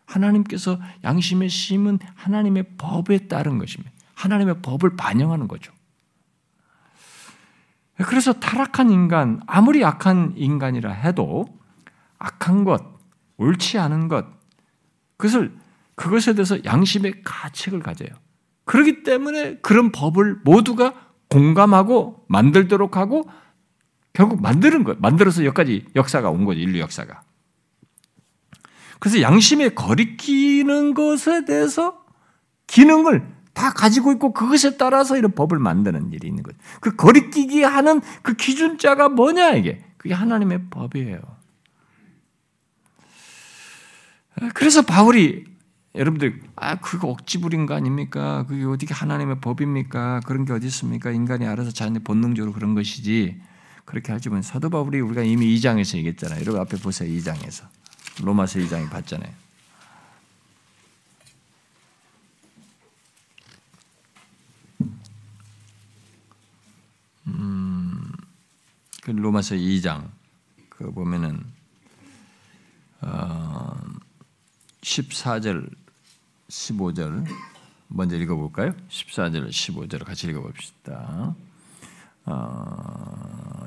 [0.06, 3.92] 하나님께서 양심의 심은 하나님의 법에 따른 것입니다.
[4.14, 5.74] 하나님의 법을 반영하는 거죠.
[7.96, 11.48] 그래서 타락한 인간, 아무리 악한 인간이라 해도
[12.20, 12.84] 악한 것,
[13.38, 14.28] 옳지 않은 것,
[15.18, 15.58] 그것을
[15.96, 18.10] 그것에 대해서 양심의 가책을 가져요.
[18.66, 20.94] 그렇기 때문에 그런 법을 모두가
[21.32, 23.28] 공감하고 만들도록 하고
[24.14, 27.22] 결국 만드는 것, 만들어서 여기까지 역사가 온 거죠, 인류 역사가.
[29.00, 32.04] 그래서 양심에 거리끼는 것에 대해서
[32.68, 36.58] 기능을 다 가지고 있고 그것에 따라서 이런 법을 만드는 일이 있는 거죠.
[36.80, 41.20] 그 거리끼기 하는 그 기준자가 뭐냐 이게 그게 하나님의 법이에요.
[44.54, 45.46] 그래서 바울이
[45.96, 48.46] 여러분들 아 그거 억지 부린 거 아닙니까?
[48.48, 50.22] 그게 어떻게 하나님의 법입니까?
[50.26, 51.12] 그런 게 어디 있습니까?
[51.12, 53.42] 인간이 알아서 자기 본능적으로 그런 것이지
[53.86, 56.42] 그렇게 하지만 사도 바울이 우리가 이미 2장에서 얘기했잖아요.
[56.42, 57.10] 여러분 앞에 보세요.
[57.10, 57.66] 2장에서.
[58.22, 59.34] 로마서 2장이 봤잖아요.
[67.28, 68.12] 음,
[69.02, 70.10] 그 로마서 2장
[70.70, 71.44] 그 보면은
[73.02, 73.80] 어,
[74.82, 75.70] 14절
[76.50, 77.26] 15절
[77.88, 78.74] 먼저 읽어볼까요?
[78.90, 81.36] 14절 15절 같이 읽어봅시다.
[82.26, 83.66] 어,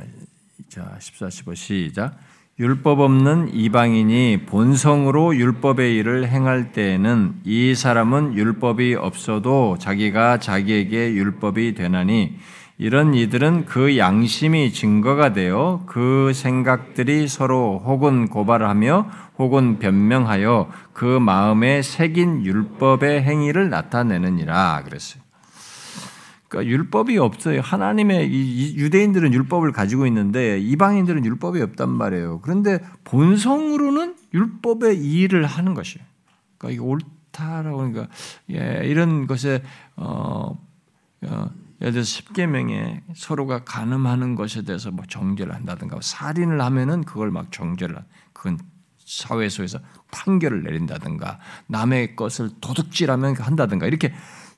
[0.69, 2.17] 자 14, 15 시작
[2.57, 11.75] 율법 없는 이방인이 본성으로 율법의 일을 행할 때에는 이 사람은 율법이 없어도 자기가 자기에게 율법이
[11.75, 12.39] 되나니
[12.79, 21.83] 이런 이들은 그 양심이 증거가 되어 그 생각들이 서로 혹은 고발하며 혹은 변명하여 그 마음에
[21.83, 25.24] 새긴 율법의 행위를 나타내느니라 그랬어요.
[26.55, 27.61] 그러니까 율법이 없어요.
[27.61, 28.33] 하나님의
[28.77, 32.41] 유대인들은 율법을 가지고 있는데 이방인들은 율법이 없단 말이에요.
[32.43, 36.07] 그런데 본성으로는 율법의 일을 하는 것이에요.
[36.57, 36.99] 그러니까 이게
[37.33, 38.07] 좋다라고 그러니까
[38.51, 39.65] 예, 이런 것에
[39.97, 40.57] 어,
[41.27, 41.51] 어
[41.81, 47.99] 예를 들어서 십계명에 서로가 간음하는 것에 대해서 뭐 정죄를 한다든가 살인을 하면은 그걸 막 정죄를
[48.33, 48.59] 그건
[49.05, 49.65] 사회에서
[50.11, 54.13] 판결을 내린다든가 남의 것을 도둑질하면 한다든가 이렇게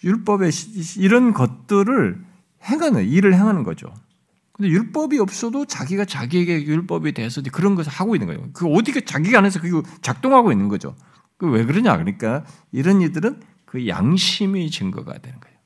[0.04, 0.50] 율법에
[0.98, 2.24] 이런 것들을
[2.64, 3.92] 행하는 일을 행하는 거죠.
[4.52, 8.48] 근데 율법이 없어도 자기가 자기에게 율법에 대해서 그런 것을 하고 있는 거예요.
[8.52, 10.94] 그 어디가 자기가 안에서 그게 작동하고 있는 거죠.
[11.36, 11.92] 그 왜 그러냐?
[11.98, 15.56] 그러니까 이런 이들은 그 양심이 증거가 되는 거예요.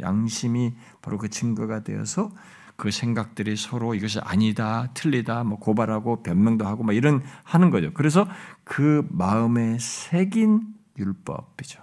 [0.00, 2.30] 양심이 바로 그 증거가 되어서
[2.76, 7.92] 그 생각들이 서로 이것이 아니다, 틀리다, 뭐 고발하고 변명도 하고 막 이런 하는 거죠.
[7.94, 8.28] 그래서
[8.64, 10.62] 그 마음에 새긴
[10.98, 11.80] 율법이죠.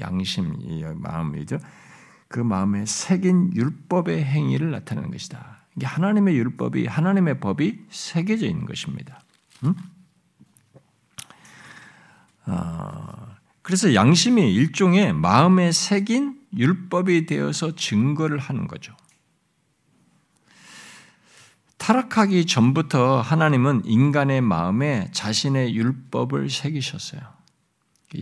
[0.00, 1.58] 양심, 이 마음이죠.
[2.28, 5.66] 그 마음에 새긴 율법의 행위를 나타내는 것이다.
[5.76, 9.20] 이게 하나님의 율법이 하나님의 법이 새겨져 있는 것입니다.
[9.64, 9.74] 음?
[12.46, 18.94] 어, 그래서 양심이 일종의 마음에 새긴 율법이 되어서 증거를 하는 거죠.
[21.82, 27.20] 타락하기 전부터 하나님은 인간의 마음에 자신의 율법을 새기셨어요.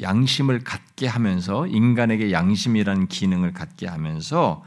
[0.00, 4.64] 양심을 갖게 하면서 인간에게 양심이라는 기능을 갖게 하면서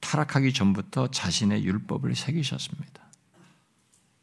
[0.00, 3.06] 타락하기 전부터 자신의 율법을 새기셨습니다.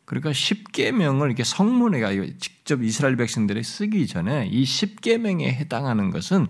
[0.03, 2.01] 그러니까 십계명을 이렇게 성문에
[2.39, 6.45] 직접 이스라엘 백성들이 쓰기 전에 이 십계명에 해당하는 것은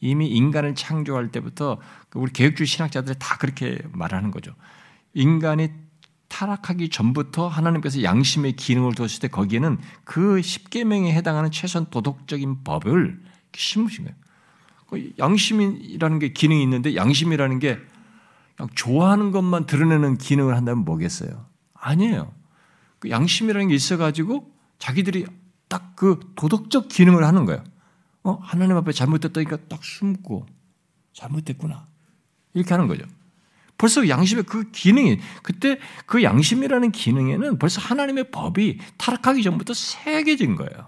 [0.00, 1.80] 이미 인간을 창조할 때부터
[2.12, 4.52] 우리 개혁주의 신학자들이 다 그렇게 말하는 거죠.
[5.14, 5.87] 인간이
[6.28, 13.20] 타락하기 전부터 하나님께서 양심의 기능을 두었을 때 거기에는 그 십계명에 해당하는 최소한 도덕적인 법을
[13.54, 14.16] 심으신 거예요.
[14.88, 17.78] 그 양심이라는 게 기능이 있는데 양심이라는 게
[18.74, 21.46] 좋아하는 것만 드러내는 기능을 한다면 뭐겠어요?
[21.74, 22.32] 아니에요.
[22.98, 25.26] 그 양심이라는 게 있어가지고 자기들이
[25.68, 27.64] 딱 그 도덕적 기능을 하는 거예요.
[28.22, 28.38] 어?
[28.40, 30.46] 하나님 앞에 잘못됐다니까 딱 숨고
[31.12, 31.88] 잘못됐구나.
[32.54, 33.04] 이렇게 하는 거죠.
[33.78, 40.86] 벌써 양심의 그 기능이 그때 그 양심이라는 기능에는 벌써 하나님의 법이 타락하기 전부터 새겨진 거예요.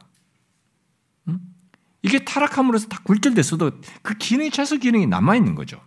[2.02, 5.80] 이게 타락함으로써 다 굴절됐어도 그 기능이 최소 기능이 남아 있는 거죠.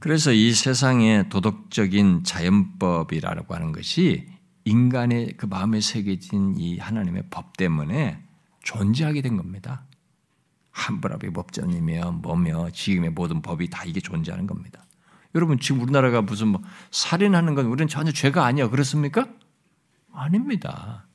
[0.00, 4.26] 그래서 이 세상의 도덕적인 자연법이라고 하는 것이
[4.64, 8.22] 인간의 그 마음에 새겨진 이 하나님의 법 때문에
[8.62, 9.84] 존재하게 된 겁니다.
[10.70, 14.84] 함부라비 법전이며 뭐며 지금의 모든 법이 다 이게 존재하는 겁니다.
[15.34, 19.28] 여러분 지금 우리나라가 무슨 뭐 살인하는 건 우리는 전혀 죄가 아니야 그렇습니까?
[20.12, 21.06] 아닙니다.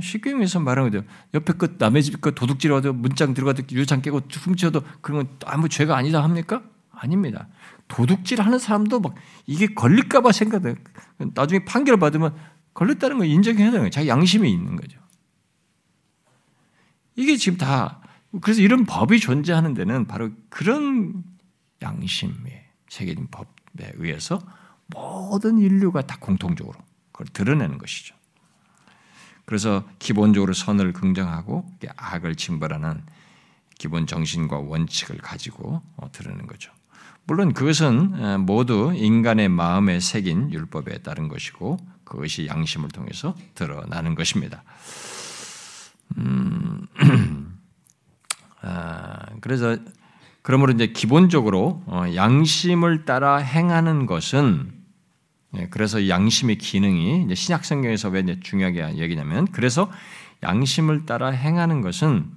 [0.00, 1.06] 십경에서 말하는 거죠.
[1.34, 6.22] 옆에 것 남의 집것 도둑질하도 문장 들어가도 유창 깨고 훔쳐도 그런 건 아무 죄가 아니다
[6.22, 6.62] 합니까?
[6.90, 7.48] 아닙니다.
[7.88, 9.14] 도둑질 하는 사람도 막
[9.46, 10.76] 이게 걸릴까봐 생각해.
[11.34, 12.34] 나중에 판결 받으면
[12.74, 13.90] 걸렸다는 걸 인정해야 되는 거예요.
[13.90, 14.98] 자기 양심이 있는 거죠.
[17.16, 18.00] 이게 지금 다
[18.40, 21.22] 그래서 이런 법이 존재하는 데는 바로 그런
[21.82, 24.40] 양심에 새겨진 법에 의해서
[24.86, 26.78] 모든 인류가 다 공통적으로
[27.12, 28.14] 그걸 드러내는 것이죠.
[29.44, 33.02] 그래서 기본적으로 선을 긍정하고 악을 징벌하는
[33.78, 36.72] 기본 정신과 원칙을 가지고 어, 드러내는 거죠.
[37.24, 44.64] 물론 그것은 모두 인간의 마음에 새긴 율법에 따른 것이고 그것이 양심을 통해서 드러나는 것입니다.
[46.18, 46.86] 음,
[48.62, 49.76] 아, 그래서
[50.42, 54.72] 그러므로 이제 기본적으로 어, 양심을 따라 행하는 것은
[55.56, 59.90] 예, 그래서 양심의 기능이 신약 성경에서 왜 중요하게 얘기냐면 그래서
[60.42, 62.30] 양심을 따라 행하는 것은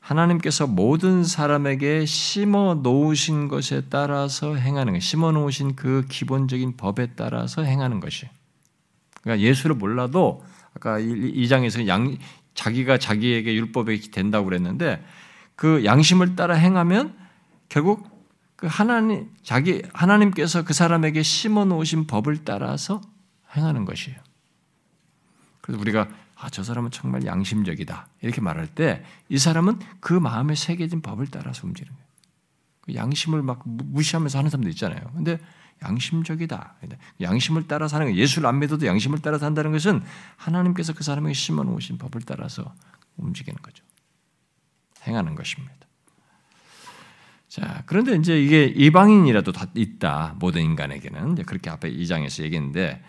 [0.00, 7.62] 하나님께서 모든 사람에게 심어 놓으신 것에 따라서 행하는 것, 심어 놓으신 그 기본적인 법에 따라서
[7.62, 8.28] 행하는 것이.
[9.22, 10.44] 그러니까 예수를 몰라도
[10.74, 12.16] 아까 이 장에서 양
[12.60, 15.02] 자기가 자기에게 율법이 된다고 그랬는데
[15.56, 17.16] 그 양심을 따라 행하면
[17.70, 18.06] 결국
[18.56, 23.00] 그 하나님 자기 하나님께서 그 사람에게 심어 놓으신 법을 따라서
[23.56, 24.18] 행하는 것이에요.
[25.62, 28.08] 그래서 우리가 아, 저 사람은 정말 양심적이다.
[28.20, 32.08] 이렇게 말할 때 이 사람은 그 마음에 새겨진 법을 따라서 움직이는 거예요.
[32.82, 35.00] 그 양심을 막 무시하면서 하는 사람도 있잖아요.
[35.14, 35.38] 근데
[35.82, 36.74] 양심적이다.
[37.20, 40.02] 양심을 따라 사는 거 예수를 안 믿어도 양심을 따라 산다는 것은
[40.36, 42.74] 하나님께서 그 사람에게 심어 놓으신 법을 따라서
[43.16, 43.84] 움직이는 거죠.
[45.06, 45.74] 행하는 것입니다.
[47.48, 50.36] 자, 그런데 이제 이게 이방인이라도 다 있다.
[50.38, 51.34] 모든 인간에게는.
[51.46, 53.02] 그렇게 앞에 2장에서 얘기했는데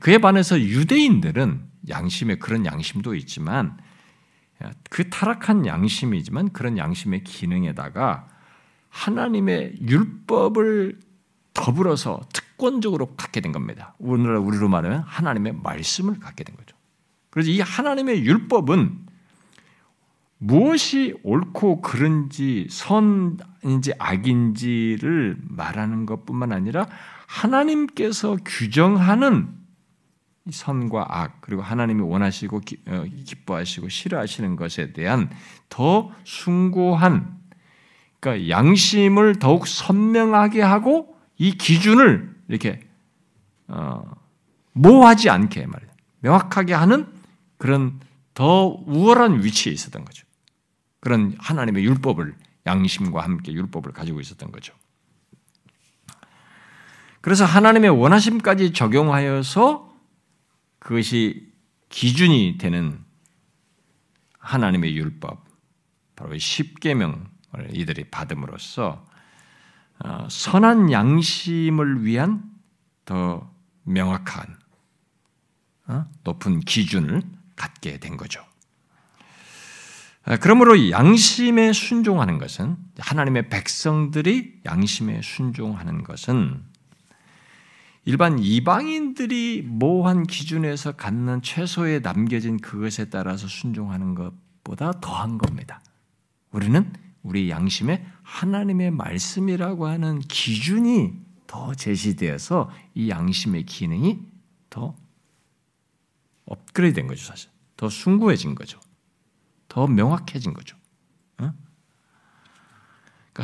[0.00, 3.76] 그에 반해서 유대인들은 양심에 그런 양심도 있지만
[4.90, 8.28] 그 타락한 양심이지만 그런 양심의 기능에다가
[8.90, 10.98] 하나님의 율법을
[11.58, 13.94] 더불어서 주권적으로 갖게 된 겁니다.
[13.98, 16.76] 오늘날 우리로 말하면 하나님의 말씀을 갖게 된 거죠.
[17.30, 19.06] 그래서 이 하나님의 율법은
[20.38, 26.86] 무엇이 옳고 그른지 선인지 악인지를 말하는 것뿐만 아니라
[27.26, 29.48] 하나님께서 규정하는
[30.48, 35.28] 선과 악 그리고 하나님이 원하시고 어, 기뻐하시고 싫어하시는 것에 대한
[35.68, 37.36] 더 숭고한
[38.20, 42.80] 그러니까 양심을 더욱 선명하게 하고 이 기준을 이렇게
[43.68, 44.02] 어,
[44.72, 47.06] 모호하지 않게 말이야 명확하게 하는
[47.56, 48.00] 그런
[48.34, 50.26] 더 우월한 위치에 있었던 거죠.
[51.00, 52.36] 그런 하나님의 율법을
[52.66, 54.74] 양심과 함께 율법을 가지고 있었던 거죠.
[57.20, 59.96] 그래서 하나님의 원하심까지 적용하여서
[60.78, 61.52] 그것이
[61.88, 63.04] 기준이 되는
[64.38, 65.44] 하나님의 율법,
[66.16, 67.26] 바로 십계명을
[67.72, 69.07] 이들이 받음으로써 어,
[70.28, 72.42] 선한 양심을 위한
[73.04, 73.50] 더
[73.84, 74.56] 명확한
[75.88, 77.22] 어, 높은 기준을
[77.56, 78.44] 갖게 된 거죠.
[80.24, 86.62] 아, 그러므로 양심에 순종하는 것은 하나님의 백성들이 양심에 순종하는 것은
[88.04, 95.82] 일반 이방인들이 모호한 기준에서 갖는 최소에 남겨진 그것에 따라서 순종하는 것보다 더한 겁니다.
[96.50, 96.92] 우리는
[97.22, 101.14] 우리 양심에 하나님의 말씀이라고 하는 기준이
[101.46, 104.20] 더 제시되어서 이 양심의 기능이
[104.68, 104.94] 더
[106.44, 107.48] 업그레이드 된 거죠, 사실.
[107.76, 108.78] 더 숭고해진 거죠.
[109.68, 110.76] 더 명확해진 거죠.
[111.36, 111.56] 그러니까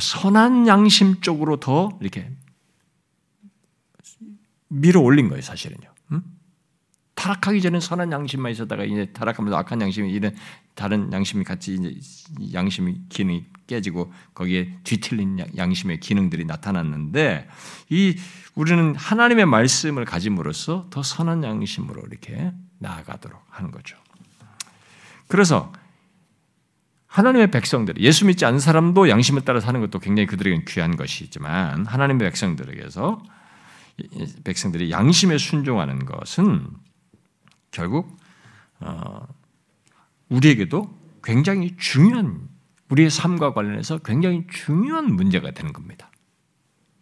[0.00, 2.30] 선한 양심 쪽으로 더 이렇게
[4.68, 5.94] 밀어 올린 거예요, 사실은요.
[7.14, 10.34] 타락하기 전에 선한 양심만 있었다가 이제 타락하면서 악한 양심이 이런
[10.74, 17.48] 다른 양심이 같이 이제 양심이 기능이 깨지고 거기에 뒤틀린 양심의 기능들이 나타났는데
[17.90, 18.16] 이
[18.54, 23.96] 우리는 하나님의 말씀을 가짐으로써 더 선한 양심으로 이렇게 나아가도록 하는 거죠.
[25.28, 25.72] 그래서
[27.06, 32.26] 하나님의 백성들, 예수 믿지 않는 사람도 양심을 따라 사는 것도 굉장히 그들에게는 귀한 것이지만 하나님의
[32.28, 33.22] 백성들에게서
[34.42, 36.66] 백성들이 양심에 순종하는 것은
[37.70, 38.18] 결국
[38.80, 39.26] 어,
[40.34, 42.48] 우리에게도 굉장히 중요한
[42.90, 46.10] 우리의 삶과 관련해서 굉장히 중요한 문제가 되는 겁니다.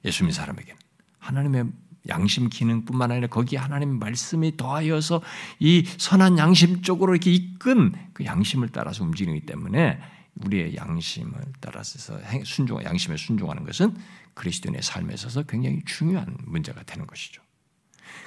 [0.04, 0.78] 예수 믿는 사람에게는
[1.18, 1.64] 하나님의
[2.08, 5.22] 양심 기능뿐만 아니라 거기에 하나님의 말씀이 더하여서
[5.60, 10.00] 이 선한 양심 쪽으로 이렇게 이끈 그 양심을 따라서 움직이기 때문에
[10.34, 13.94] 우리의 양심을 따라서 순종, 양심에 순종하는 것은
[14.34, 17.42] 그리스도인의 삶에 있어서 굉장히 중요한 문제가 되는 것이죠.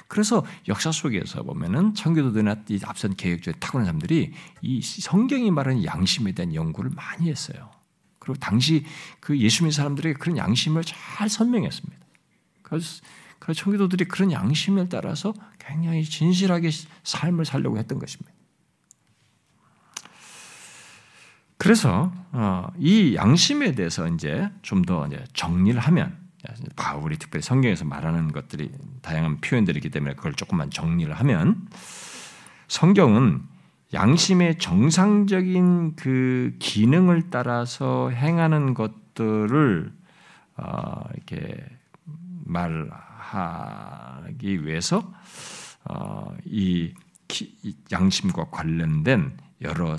[0.08, 4.32] 그래서 역사 속에서 보면은 청교도들이나 앞선 개혁주의 타고난 사람들이
[4.62, 7.70] 이 성경이 말하는 양심에 대한 연구를 많이 했어요.
[8.18, 8.84] 그리고 당시
[9.20, 12.06] 그 예수 믿는 사람들에게 그런 양심을 잘 설명했습니다.
[12.62, 13.02] 그래서
[13.38, 16.70] 그래서 청교도들이 그런 양심을 따라서 굉장히 진실하게
[17.02, 18.32] 삶을 살려고 했던 것입니다.
[21.58, 26.25] 그래서 어, 이 양심에 대해서 이제 좀 더 정리를 하면
[26.76, 28.70] 바울이 특별히 성경에서 말하는 것들이
[29.02, 31.68] 다양한 표현들이기 때문에 그걸 조금만 정리를 하면
[32.68, 33.42] 성경은
[33.94, 39.92] 양심의 정상적인 그 기능을 따라서 행하는 것들을
[40.56, 41.64] 어, 이렇게
[42.44, 45.12] 말 하기 위해서
[45.84, 46.94] 어, 이
[47.90, 49.96] 양심과 관련된 여러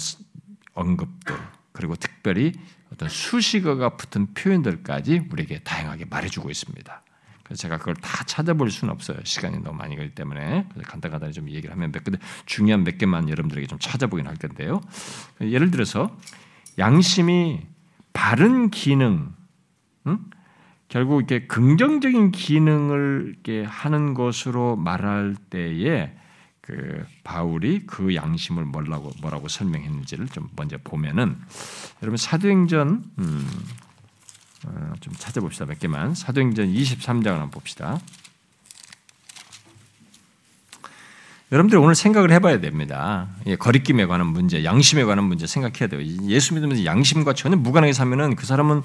[0.74, 1.36] 언급들
[1.72, 2.54] 그리고 특별히
[2.92, 7.04] 어떤 수식어가 붙은 표현들까지 우리에게 다양하게 말해주고 있습니다.
[7.44, 9.18] 그래서 제가 그걸 다 찾아볼 수는 없어요.
[9.24, 12.12] 시간이 너무 많이 걸리기 때문에 간단간단히 좀 얘기를 하면 몇 개,
[12.46, 14.82] 중요한 몇 개만 여러분들에게 좀 찾아보긴 할 텐데요.
[15.40, 16.16] 예를 들어서
[16.78, 17.62] 양심이
[18.12, 19.34] 바른 기능,
[20.08, 20.20] 응?
[20.90, 26.14] 결국 이렇게 긍정적인 기능을 이렇게 하는 것으로 말할 때에
[26.68, 31.38] 그 바울이 그 양심을 뭐라고 뭐라고 설명했는지를 좀 먼저 보면은
[32.04, 33.48] 여러분 사도행전 음,
[34.66, 38.02] 어, 좀 찾아봅시다 몇 개만 사도행전 23장을 한번 봅시다.
[41.54, 43.30] 여러분들 오늘 생각을 해봐야 됩니다.
[43.60, 46.02] 거리낌에 관한 문제, 양심에 관한 문제 생각해야 돼요.
[46.28, 48.82] 예수 믿으면서 양심과 전혀 무관하게 사면은 그 사람은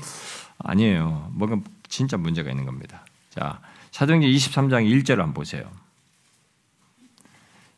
[0.58, 1.32] 아니에요.
[1.32, 1.58] 뭔가
[1.88, 3.04] 진짜 문제가 있는 겁니다.
[3.30, 3.58] 자,
[3.90, 5.81] 사도행전 23장 1절을 한번 보세요.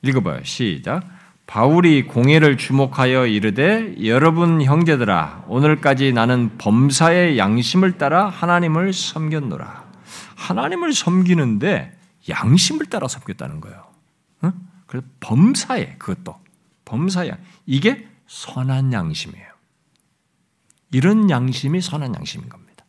[0.05, 0.45] 읽어봐요.
[0.45, 1.03] 시작.
[1.47, 9.85] 바울이 공예를 주목하여 이르되 여러분 형제들아 오늘까지 나는 범사의 양심을 따라 하나님을 섬겼노라.
[10.37, 11.99] 하나님을 섬기는데
[12.29, 13.85] 양심을 따라 섬겼다는 거예요.
[14.45, 14.53] 응?
[14.87, 16.37] 그래서 범사에 그것도
[16.85, 17.37] 범사야
[17.67, 19.49] 이게 선한 양심이에요.
[20.93, 22.85] 이런 양심이 선한 양심인 겁니다.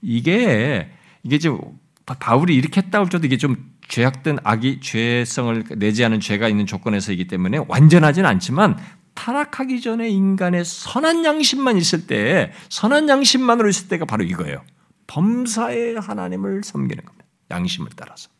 [0.00, 0.92] 이게
[1.22, 1.58] 이게 지금
[2.04, 7.60] 바울이 이렇게 했다 할때도 이게 좀 죄악된 악이 죄성을 내지 않은 죄가 있는 조건에서이기 때문에
[7.68, 8.78] 완전하지는 않지만
[9.14, 14.62] 타락하기 전에 인간의 선한 양심만 있을 때 선한 양심만으로 있을 때가 바로 이거예요.
[15.06, 17.26] 범사의 하나님을 섬기는 겁니다.
[17.50, 18.30] 양심을 따라서.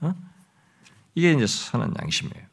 [0.00, 0.14] 어?
[1.14, 2.46] 이게 이제 선한 양심이에요.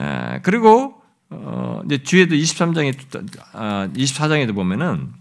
[0.00, 5.12] 에, 그리고 어, 이제 뒤에도 23장에 24장에도 아, 보면은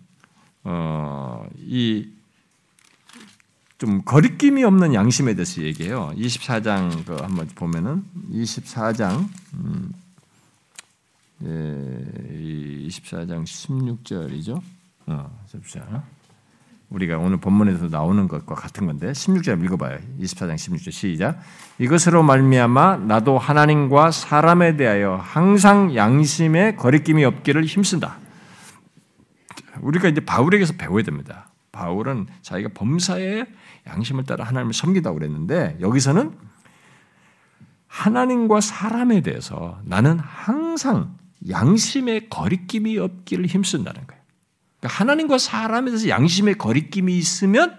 [0.64, 2.10] 어, 이
[3.82, 6.12] 좀 거리낌이 없는 양심에 대해서 얘기해요.
[6.16, 9.92] 24장 그 한번 보면은 24장 음,
[11.44, 14.62] 예, 24장 16절이죠.
[15.08, 16.04] 어, 자
[16.90, 19.98] 우리가 오늘 본문에서 나오는 것과 같은 건데 16절 읽어봐요.
[20.20, 21.42] 24장 16절 시작.
[21.80, 28.20] 이것으로 말미암아 나도 하나님과 사람에 대하여 항상 양심에 거리낌이 없기를 힘쓴다.
[29.80, 31.48] 우리가 이제 바울에게서 배워야 됩니다.
[31.72, 33.46] 바울은 자기가 범사에
[33.88, 36.38] 양심을 따라 하나님을 섬기다고 그랬는데 여기서는
[37.88, 41.18] 하나님과 사람에 대해서 나는 항상
[41.50, 44.22] 양심의 거리낌이 없기를 힘쓴다는 거예요.
[44.80, 47.78] 그러니까 하나님과 사람에 대해서 양심의 거리낌이 있으면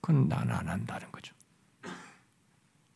[0.00, 1.34] 그건 나는 안 한다는 거죠.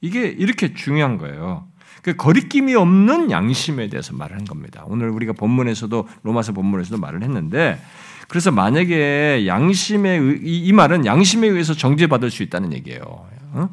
[0.01, 1.69] 이게 이렇게 중요한 거예요.
[2.03, 4.85] 그 거리낌이 없는 양심에 대해서 말하는 겁니다.
[4.87, 7.81] 오늘 우리가 본문에서도 로마서 본문에서도 말을 했는데
[8.29, 13.27] 그래서 만약에 양심의 이, 말은 양심에 의해서 정죄받을 수 있다는 얘기예요.
[13.53, 13.69] 어?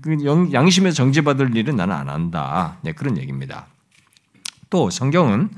[0.00, 2.78] 그 양심에서 정죄받을 일은 나는 안 한다.
[2.82, 3.66] 네, 그런 얘기입니다.
[4.70, 5.50] 또 성경은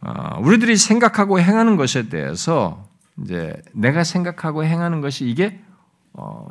[0.00, 2.88] 어, 우리들이 생각하고 행하는 것에 대해서
[3.22, 5.60] 이제 내가 생각하고 행하는 것이 이게
[6.12, 6.48] 어,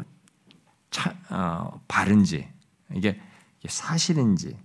[0.92, 2.48] 차, 어, 바른지
[2.94, 3.20] 이게
[3.68, 4.58] 사실인지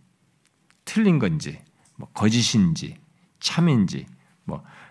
[0.85, 1.59] 틀린 건지
[1.97, 2.97] 뭐 거짓인지
[3.39, 4.20] 참인지 뭐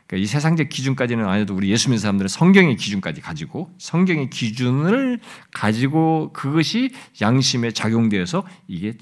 [0.09, 5.19] 그러니까 이 세상적 기준까지는 아니어도 우리 예수 믿는 사람들은 성경의 기준까지 가지고 성경의 기준을
[5.53, 6.89] 가지고 그것이
[7.21, 8.97] 양심에 작용되어서 이게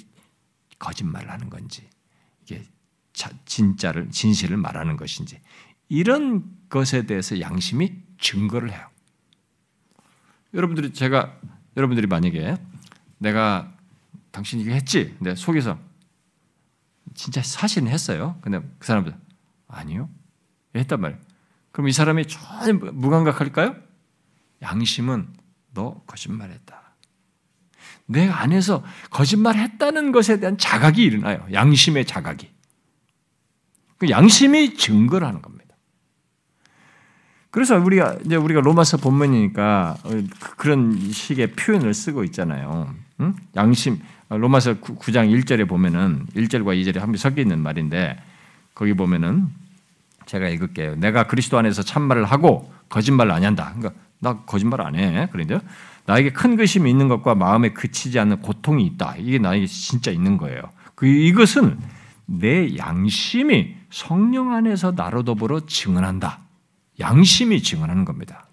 [0.79, 1.87] 거짓말을 하는 건지
[2.43, 2.61] 이게
[3.45, 5.39] 진짜를 진실을 말하는 것인지
[5.87, 8.85] 이런 것에 대해서 양심이 증거를 해요.
[10.53, 11.39] 여러분들이 제가
[11.77, 12.57] 여러분들이 만약에
[13.17, 13.73] 내가
[14.31, 15.15] 당신 이거 했지?
[15.19, 15.79] 내 속에서
[17.15, 18.37] 진짜 사실은 했어요.
[18.41, 19.15] 근데 그 사람들
[19.69, 20.09] 아니요.
[20.75, 21.21] 했단 말이에요.
[21.71, 23.75] 그럼 이 사람이 전혀 무감각할까요?
[24.61, 25.27] 양심은
[25.73, 26.81] 너 거짓말했다.
[28.07, 31.45] 내 안에서 거짓말했다는 것에 대한 자각이 일어나요.
[31.51, 32.49] 양심의 자각이.
[33.97, 35.75] 그 양심이 증거를 하는 겁니다.
[37.49, 39.97] 그래서 우리가 이제 우리가 로마서 본문이니까
[40.57, 42.93] 그런 식의 표현을 쓰고 있잖아요.
[43.19, 43.35] 응?
[43.55, 43.99] 양심
[44.29, 48.21] 로마서 9장 1절에 보면은 1절과 2절에 한번 섞여 있는 말인데
[48.75, 49.47] 거기 보면은
[50.27, 50.95] 제가 읽을게요.
[50.95, 53.73] 내가 그리스도 안에서 참말을 하고 거짓말을 안 한다.
[53.75, 55.27] 그러니까 나 거짓말 안 해.
[55.31, 55.59] 그런데
[56.05, 59.15] 나에게 큰 의심이 있는 것과 마음에 그치지 않는 고통이 있다.
[59.17, 60.61] 이게 나에게 진짜 있는 거예요.
[60.95, 61.79] 그 이것은
[62.25, 66.39] 내 양심이 성령 안에서 나로 더불어 증언한다.
[66.99, 68.47] 양심이 증언하는 겁니다.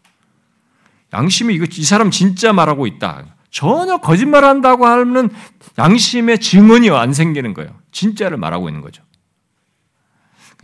[1.13, 3.25] 양심이 이거 이 사람 진짜 말하고 있다.
[3.51, 5.31] 전혀 거짓말한다고 하면
[5.79, 7.71] 양심의 증언이 안 생기는 거예요.
[7.93, 9.03] 진짜를 말하고 있는 거죠.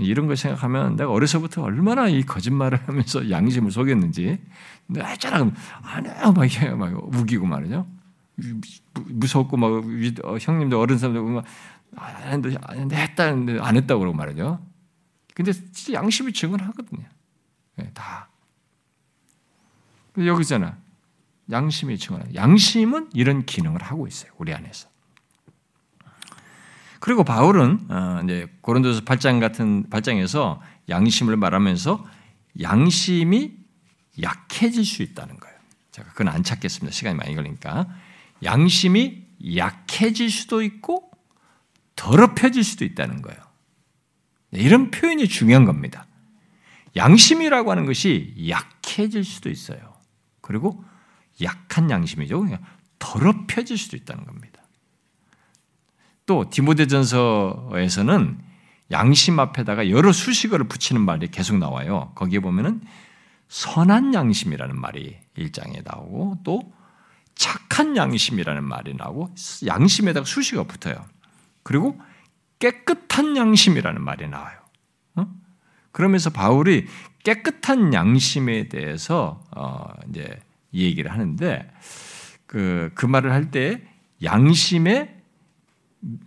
[0.02, 4.38] 이런 걸 생각하면 내가 어려서부터 얼마나 이 거짓말을 하면서 양심을 속였는지
[4.86, 5.50] 내가 했잖아
[5.82, 7.86] 안 해요 막 이게 막 우기고 말이죠.
[8.94, 9.84] 무섭고 막
[10.24, 11.44] 어, 형님들 어른 사람들 보면
[11.96, 14.64] 안 했는데 했다는데 안 했다고 그러고 말이죠.
[15.34, 15.52] 근데
[15.92, 17.04] 양심이 증언하거든요.
[17.76, 18.28] 네, 다.
[20.18, 20.76] 여기잖아.
[21.50, 24.88] 양심이 증언 양심은 이런 기능을 하고 있어요 우리 안에서
[27.10, 32.06] 그리고 바울은 어, 이제 고린도서 8장 같은 8장에서 양심을 말하면서
[32.62, 33.52] 양심이
[34.22, 35.56] 약해질 수 있다는 거예요.
[35.90, 36.94] 제가 그건 안 찾겠습니다.
[36.94, 37.88] 시간이 많이 걸리니까.
[38.44, 41.10] 양심이 약해질 수도 있고
[41.96, 43.40] 더럽혀질 수도 있다는 거예요.
[44.50, 46.06] 네, 이런 표현이 중요한 겁니다.
[46.94, 49.96] 양심이라고 하는 것이 약해질 수도 있어요.
[50.42, 50.84] 그리고
[51.42, 52.46] 약한 양심이죠.
[53.00, 54.49] 더럽혀질 수도 있다는 겁니다.
[56.30, 58.38] 또 디모데전서에서는
[58.92, 62.12] 양심 앞에다가 여러 수식어를 붙이는 말이 계속 나와요.
[62.14, 62.82] 거기에 보면은
[63.48, 66.72] 선한 양심이라는 말이 1장에 나오고 또
[67.34, 69.34] 착한 양심이라는 말이 나오고
[69.66, 71.04] 양심에다가 수식어 붙어요.
[71.64, 72.00] 그리고
[72.60, 74.56] 깨끗한 양심이라는 말이 나와요.
[75.16, 75.26] 어?
[75.90, 76.86] 그러면서 바울이
[77.24, 80.38] 깨끗한 양심에 대해서 어 이제
[80.72, 81.68] 얘기를 하는데
[82.46, 83.82] 그, 그 말을 할 때
[84.22, 85.19] 양심의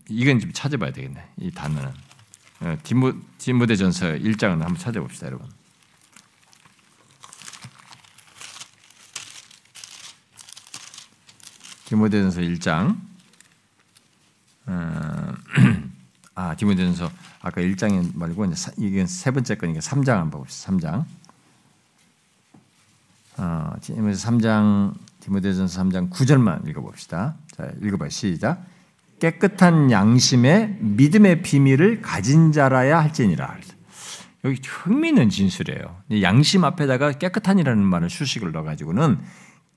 [0.09, 1.31] 이건 좀 찾아봐야 되겠네.
[1.37, 1.91] 이 단어는
[2.61, 5.49] 어, 디모 디모데전서 1장을 한번 찾아봅시다, 여러분.
[11.85, 12.97] 디모데전서 1장.
[14.65, 15.33] 어,
[16.35, 17.11] 아, 디모데전서
[17.41, 18.45] 아까 1장이 말고
[18.77, 20.71] 이게 세 번째 거니까 3장 한번 봅시다.
[20.71, 21.05] 3장.
[23.37, 27.35] 어, 디모데전서 3장 디모데전서 3장 9절만 읽어 봅시다.
[27.55, 28.09] 자, 읽어 봐요.
[28.09, 28.72] 시작.
[29.23, 33.57] 깨끗한 양심의 믿음의 비밀을 가진 자라야 할지니라.
[34.43, 36.01] 여기 흥미있는 진술이에요.
[36.21, 39.21] 양심 앞에다가 깨끗한이라는 말을 수식을 넣어가지고는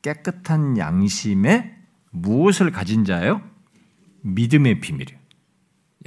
[0.03, 1.77] 깨끗한 양심에
[2.11, 3.41] 무엇을 가진 자예요?
[4.23, 5.21] 믿음의 비밀이에요.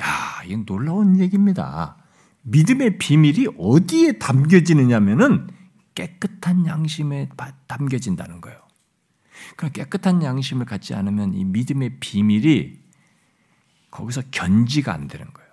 [0.01, 1.95] 야, 이건 놀라운 얘기입니다.
[2.41, 5.47] 믿음의 비밀이 어디에 담겨지느냐면은
[5.95, 7.29] 깨끗한 양심에
[7.67, 8.59] 담겨진다는 거예요.
[9.55, 12.78] 그럼 깨끗한 양심을 갖지 않으면 이 믿음의 비밀이
[13.91, 15.49] 거기서 견지가 안 되는 거예요.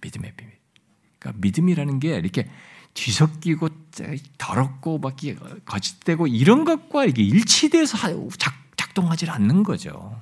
[0.00, 0.58] 믿음의 비밀.
[1.18, 2.48] 그러니까 믿음이라는 게 이렇게
[2.94, 3.68] 뒤섞이고
[4.38, 5.16] 더럽고 막
[5.64, 7.96] 거짓되고 이런 것과 이게 일치돼서
[8.36, 8.62] 작
[8.94, 10.20] 동하지 않는 거죠.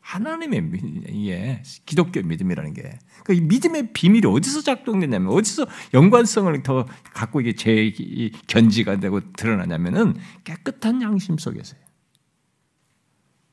[0.00, 0.70] 하나님의
[1.08, 2.98] 이게 기독교 믿음이라는 게.
[3.24, 7.92] 그 믿음의 비밀이 어디서 작동되냐면 어디서 연관성을 더 갖고 이게 제
[8.46, 11.80] 견지가 되고 드러나냐면은 깨끗한 양심 속에서요.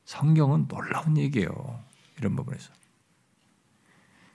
[0.04, 1.84] 성경은 놀라운 얘기예요.
[2.18, 2.72] 이런 부분에서.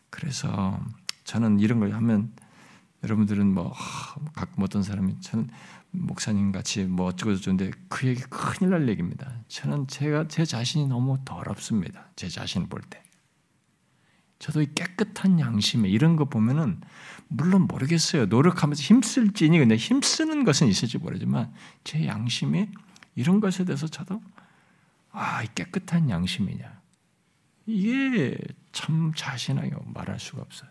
[0.10, 0.80] 그래서
[1.24, 2.34] 저는 이런 걸 하면
[3.04, 3.74] 여러분들은 뭐
[4.34, 5.50] 가끔 어떤 사람이 저는
[5.92, 9.32] 목사님 같이 뭐 어쩌고 저쩌는데 그 얘기 큰일 날 얘기입니다.
[9.48, 12.08] 저는 제가 제 자신이 너무 더럽습니다.
[12.16, 13.02] 제 자신을 볼 때.
[14.40, 16.82] 저도 이 깨끗한 양심에 이런 거 보면은
[17.28, 18.26] 물론 모르겠어요.
[18.26, 21.54] 노력하면서 힘쓸지니 근데 힘쓰는 것은 있을지 모르지만
[21.84, 22.68] 제 양심이
[23.16, 24.22] 이런 것에 대해서 저도
[25.12, 26.81] 아, 깨끗한 양심이냐.
[27.72, 28.38] 이게
[28.72, 30.70] 참 자신하게 말할 수가 없어요.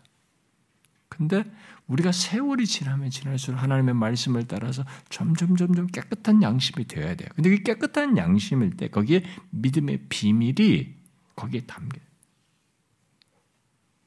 [1.08, 1.44] 근데
[1.86, 7.28] 우리가 세월이 지나면 지날수록 하나님의 말씀을 따라서 점점 점점 깨끗한 양심이 되어야 돼요.
[7.34, 10.94] 근데 그 깨끗한 양심일 때 거기에 믿음의 비밀이
[11.34, 12.00] 거기에 담겨.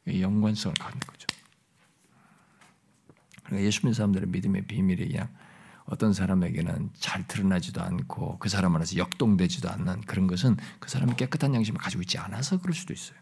[0.08, 1.28] 연관성을 갖는 거죠.
[3.44, 5.30] 그러니까 예수 믿는 사람들의 믿음의 비밀이 그냥
[5.86, 11.54] 어떤 사람에게는 잘 드러나지도 않고 그 사람 안에서 역동되지도 않는 그런 것은 그 사람이 깨끗한
[11.54, 13.18] 양심을 가지고 있지 않아서 그럴 수도 있어요.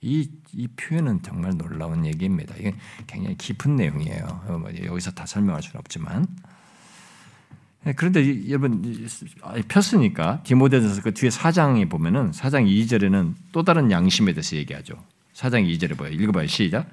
[0.00, 2.56] 이, 이 표현은 정말 놀라운 얘기입니다.
[2.58, 2.74] 이게
[3.06, 4.42] 굉장히 깊은 내용이에요.
[4.48, 6.26] 어, 뭐 여기서 다 설명할 수는 없지만.
[7.84, 8.82] 네, 그런데 여러분
[9.68, 14.94] 폈으니까 디모데전서 그 뒤에 사장에 보면은 사장 2절에는 또 다른 양심에 대해서 얘기하죠.
[15.32, 16.46] 사장 2절에 보여 읽어봐요.
[16.46, 16.88] 시작.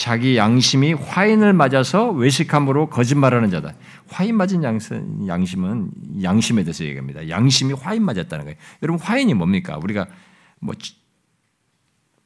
[0.00, 3.74] 자기 양심이 화인을 맞아서 외식함으로 거짓말하는 자다.
[4.08, 4.64] 화인 맞은
[5.28, 5.90] 양심은
[6.22, 7.28] 양심에 대해서 얘기합니다.
[7.28, 8.56] 양심이 화인 맞았다는 거예요.
[8.82, 9.76] 여러분 화인이 뭡니까?
[9.76, 10.06] 우리가
[10.58, 10.74] 뭐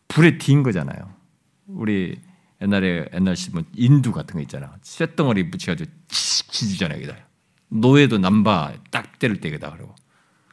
[0.06, 1.12] 불에 딘 거잖아요.
[1.66, 2.20] 우리
[2.62, 4.76] 옛날에 옛날 뭐 인두 같은 거 있잖아.
[4.82, 6.98] 쇳덩어리 붙여가지고 치지잖아요.
[6.98, 7.16] 여기다.
[7.70, 9.96] 노예도 남바 딱 때릴 때다 그러고.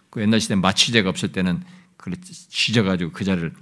[0.09, 1.61] 그 옛날 시대 마취제가 없을 때는
[1.97, 3.53] 그걸 쥐져가지고 그 자를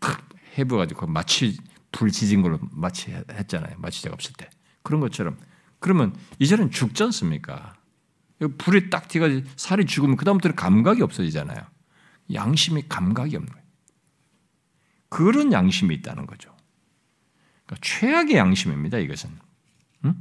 [0.00, 0.28] 탁
[0.58, 1.56] 해부가지고 마취
[1.92, 3.76] 불 지진 걸로 마취했잖아요.
[3.78, 4.48] 마취제가 없을 때.
[4.82, 5.38] 그런 것처럼.
[5.78, 7.74] 그러면 이제는 죽지 않습니까?
[8.58, 11.60] 불이 딱 튀가 살이 죽으면 그다음부터는 감각이 없어지잖아요.
[12.32, 13.66] 양심이 감각이 없는 거예요.
[15.08, 16.54] 그런 양심이 있다는 거죠.
[17.66, 18.98] 그러니까 최악의 양심입니다.
[18.98, 19.30] 이것은
[20.04, 20.14] 응?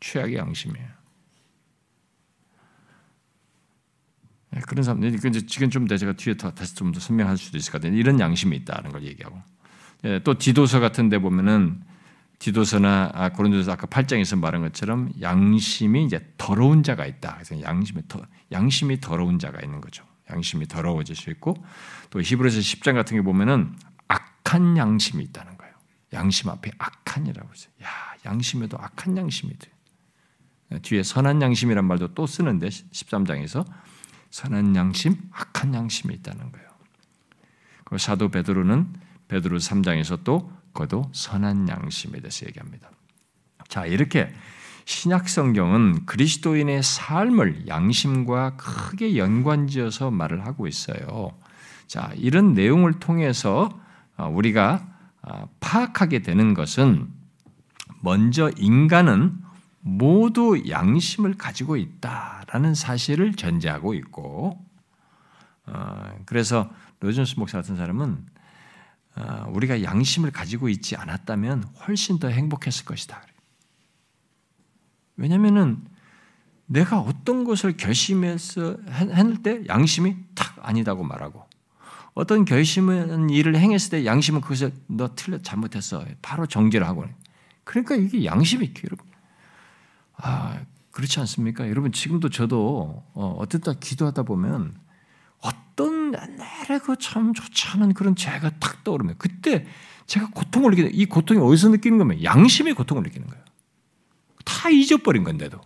[0.00, 0.88] 최악의 양심이에요.
[4.52, 7.80] 네, 그런 사람들 이제 지금 좀 제가 뒤에 다시 좀 더 설명할 수도 있을 것
[7.80, 7.96] 같아요.
[7.96, 9.42] 이런 양심이 있다는 걸 얘기하고 예,
[10.24, 11.82] 또 디도서 같은 데 보면은
[12.38, 17.34] 디도서나 아, 고린도서 아까 8장에서 말한 것처럼 양심이 이제 더러운 자가 있다.
[17.34, 18.20] 그래서 양심이 더,
[18.50, 20.04] 양심이 더러운 자가 있는 거죠.
[20.30, 21.54] 양심이 더러워질 수 있고
[22.08, 23.76] 또 히브리서 10장 같은 게 보면은
[24.08, 25.74] 악한 양심이 있다는 거예요.
[26.14, 27.72] 양심 앞에 악한이라고 했어요.
[27.82, 27.88] 야,
[28.24, 29.70] 양심에도 악한 양심이 돼.
[30.82, 33.66] 뒤에 선한 양심이란 말도 또 쓰는데 13장에서
[34.30, 36.68] 선한 양심, 악한 양심이 있다는 거예요.
[37.84, 42.90] 그 사도 베드로는 베드로 3장에서 또 그도 선한 양심에 대해서 얘기합니다.
[43.68, 44.32] 자, 이렇게
[44.84, 51.32] 신약 성경은 그리스도인의 삶을 양심과 크게 연관지어서 말을 하고 있어요.
[51.86, 53.70] 자, 이런 내용을 통해서
[54.16, 54.84] 어, 우리가
[55.22, 57.08] 어, 파악하게 되는 것은
[58.00, 59.38] 먼저 인간은
[59.80, 64.58] 모두 양심을 가지고 있다라는 사실을 전제하고 있고,
[65.66, 66.68] 어, 그래서
[67.00, 68.26] 로전스 목사 같은 사람은
[69.48, 73.22] 우리가 양심을 가지고 있지 않았다면 훨씬 더 행복했을 것이다.
[75.16, 75.84] 왜냐하면은
[76.66, 81.44] 내가 어떤 것을 결심해서 했을 때 양심이 탁 아니다고 말하고
[82.14, 86.04] 어떤 결심은 일을 행했을 때 양심은 그것을 너 틀려 잘못했어.
[86.22, 87.04] 바로 정죄를 하고.
[87.64, 89.06] 그러니까 이게 양심이 여러분.
[90.16, 90.60] 아,
[90.90, 91.68] 그렇지 않습니까?
[91.68, 94.74] 여러분 지금도 저도 어, 어쨌다 기도하다 보면
[95.80, 99.66] 그런 옛날에 그참 좋지 않은 그런 죄가 탁 떠오르면 그때
[100.06, 103.42] 제가 고통을 느끼는 이 고통이 어디서 느끼는 거면 양심의 고통을 느끼는 거예요.
[104.44, 105.58] 다 잊어버린 건데도.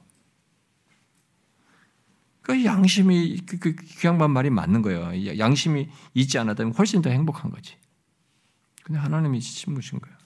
[2.43, 5.39] 그 양심이 그, 그, 그 양반 말이 맞는 거예요.
[5.39, 7.77] 양심이 잊지 않았다면 훨씬 더 행복한 거지.
[8.85, 10.16] 근데 하나님이 심으신 거예요.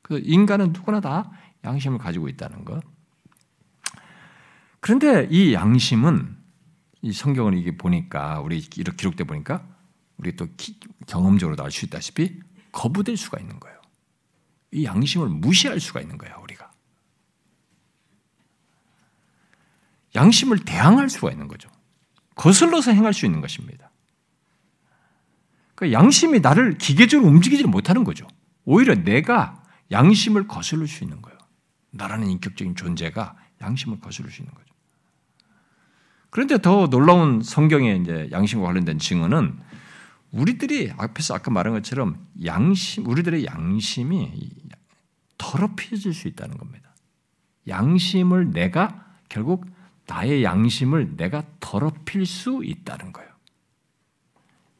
[0.00, 1.30] 그 인간은 누구나 다
[1.64, 2.82] 양심을 가지고 있다는 것.
[4.80, 6.37] 그런데 이 양심은
[7.02, 9.66] 이 성경을 이게 보니까 우리 이렇게 기록돼 보니까
[10.16, 10.46] 우리 또
[11.06, 12.40] 경험적으로도 알 수 있다시피
[12.72, 13.80] 거부될 수가 있는 거예요.
[14.72, 16.70] 이 양심을 무시할 수가 있는 거예요, 우리가.
[20.14, 21.70] 양심을 대항할 수가 있는 거죠.
[22.34, 23.90] 거슬러서 행할 수 있는 것입니다.
[25.74, 28.26] 그 양심이 나를 기계적으로 움직이지 못하는 거죠.
[28.64, 31.38] 오히려 내가 양심을 거슬릴 수 있는 거예요.
[31.90, 34.74] 나라는 인격적인 존재가 양심을 거슬릴 수 있는 거죠.
[36.30, 39.58] 그런데 더 놀라운 성경의 이제 양심과 관련된 증언은
[40.30, 44.50] 우리들이 앞에서 아까 말한 것처럼 양심, 우리들의 양심이
[45.38, 46.94] 더럽혀질 수 있다는 겁니다.
[47.66, 49.66] 양심을 내가 결국
[50.06, 53.28] 나의 양심을 내가 더럽힐 수 있다는 거예요.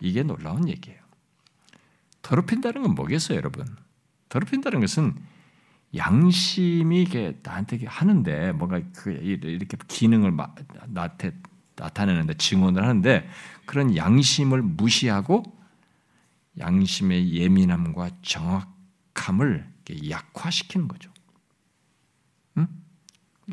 [0.01, 0.99] 이게 놀라운 얘기예요.
[2.23, 3.67] 더럽힌다는 건 뭐겠어요, 여러분?
[4.29, 5.15] 더럽힌다는 것은
[5.95, 10.37] 양심이 이게 나한테 하는데 뭔가 그 이렇게 기능을
[10.89, 11.33] 나한테
[11.77, 13.29] 나타내는데 증언을 하는데
[13.65, 15.43] 그런 양심을 무시하고
[16.59, 19.73] 양심의 예민함과 정확함을
[20.11, 21.11] 약화시키는 거죠.
[22.59, 22.67] 응?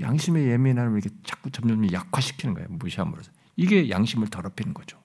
[0.02, 2.68] 양심의 예민함을 이렇게 자꾸 점점 약화시키는 거예요.
[2.72, 3.32] 무시함으로써.
[3.56, 5.02] 이게 양심을 더럽히는 거죠.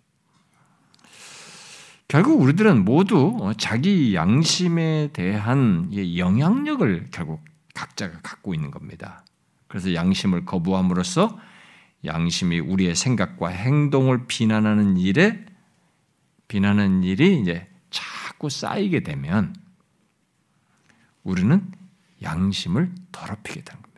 [2.10, 7.40] 결국 우리들은 모두 자기 양심에 대한 영향력을 결국
[7.72, 9.24] 각자가 갖고 있는 겁니다.
[9.68, 11.38] 그래서 양심을 거부함으로써
[12.04, 15.46] 양심이 우리의 생각과 행동을 비난하는 일에
[16.48, 19.54] 비난하는 일이 이제 자꾸 쌓이게 되면
[21.22, 21.70] 우리는
[22.24, 23.89] 양심을 더럽히게 되는 겁니다.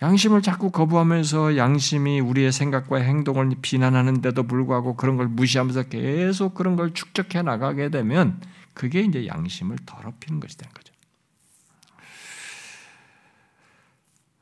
[0.00, 6.94] 양심을 자꾸 거부하면서 양심이 우리의 생각과 행동을 비난하는데도 불구하고 그런 걸 무시하면서 계속 그런 걸
[6.94, 8.40] 축적해 나가게 되면
[8.74, 10.92] 그게 이제 양심을 더럽히는 것이 되는 거죠.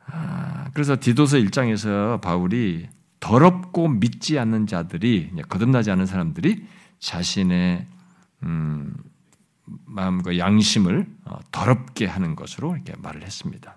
[0.09, 2.89] 아, 그래서 디도서 1장에서 바울이
[3.19, 6.67] 더럽고 믿지 않는 자들이 거듭나지 않은 사람들이
[6.99, 7.87] 자신의
[8.43, 8.95] 음,
[9.65, 13.77] 마음과 양심을 어, 더럽게 하는 것으로 이렇게 말을 했습니다.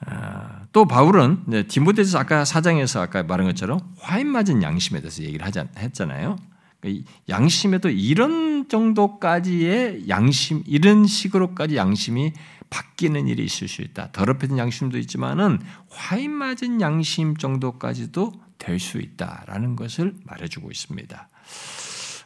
[0.00, 5.66] 아, 또 바울은 디모데서 아까 사장에서 아까 말한 것처럼 화인 맞은 양심에 대해서 얘기를 하자,
[5.76, 6.36] 했잖아요.
[6.80, 12.32] 그러니까 양심에도 이런 정도까지의 양심, 이런 식으로까지 양심이
[12.70, 14.10] 바뀌는 일이 있을 수 있다.
[14.12, 21.28] 더럽혀진 양심도 있지만은 화인 맞은 양심 정도까지도 될 수 있다라는 것을 말해주고 있습니다.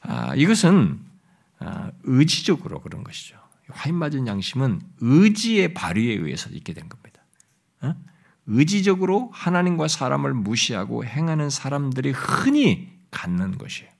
[0.03, 1.01] 아, 이것은
[1.59, 3.36] 아, 의지적으로 그런 것이죠.
[3.70, 7.07] 화인 맞은 양심은 의지의 발휘에 의해서 있게 된 겁니다.
[7.83, 7.95] 어?
[8.47, 13.91] 의지적으로 하나님과 사람을 무시하고 행하는 사람들이 흔히 갖는 것이에요.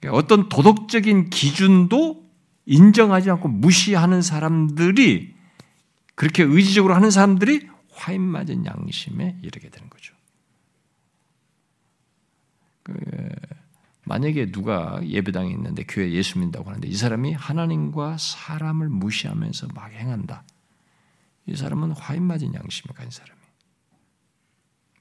[0.00, 2.24] 그러니까 어떤 도덕적인 기준도
[2.66, 5.34] 인정하지 않고 무시하는 사람들이
[6.14, 10.14] 그렇게 의지적으로 하는 사람들이 화인 맞은 양심에 이르게 되는 거죠.
[12.82, 12.94] 그
[14.04, 20.44] 만약에 누가 예배당에 있는데 교회 예수 믿는다고 하는데 이 사람이 하나님과 사람을 무시하면서 막 행한다.
[21.46, 23.44] 이 사람은 화인 맞은 양심을 가진 사람이에요.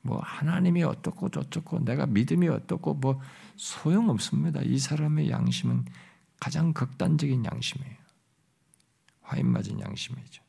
[0.02, 3.22] 뭐 하나님이 어떻고 저쩌고 내가 믿음이 어떻고 뭐
[3.56, 4.62] 소용없습니다.
[4.62, 5.86] 이 사람의 양심은
[6.40, 7.96] 가장 극단적인 양심이에요.
[9.22, 10.44] 화인 맞은 양심이죠.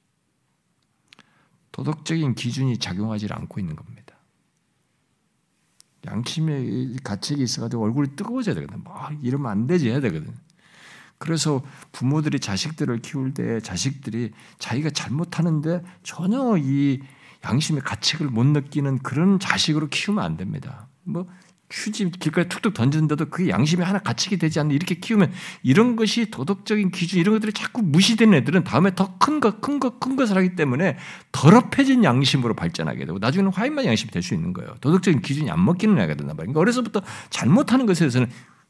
[1.71, 4.17] 도덕적인 기준이 작용하지 않고 있는 겁니다.
[6.07, 8.83] 양심의 가책이 있어가지고 얼굴이 뜨거워져야 되거든.
[8.83, 10.35] 뭐 이러면 안 되지 해야 되거든.
[11.19, 11.63] 그래서
[11.93, 17.01] 부모들이 자식들을 키울 때 자식들이 자기가 잘못하는데 전혀 이
[17.45, 20.89] 양심의 가책을 못 느끼는 그런 자식으로 키우면 안 됩니다.
[21.03, 21.27] 뭐
[21.71, 25.33] 휴지 길가에 툭툭 던지는데도 그게 양심이 하나 가책이 되지 않는 이렇게 키우면
[25.63, 29.99] 이런 것이 도덕적인 기준 이런 것들이 자꾸 무시되는 애들은 다음에 더 큰 것, 큰 것,
[30.01, 30.99] 큰 것을 하기 때문에
[31.33, 34.75] 더럽혀진 양심으로 발전하게 되고 나중에는 화인만 양심이 될 수 있는 거예요.
[34.81, 36.53] 도덕적인 기준이 안 먹히는 애가 된단 말이에요.
[36.53, 38.29] 그러니까 어려서부터 잘못하는 것에 대해서는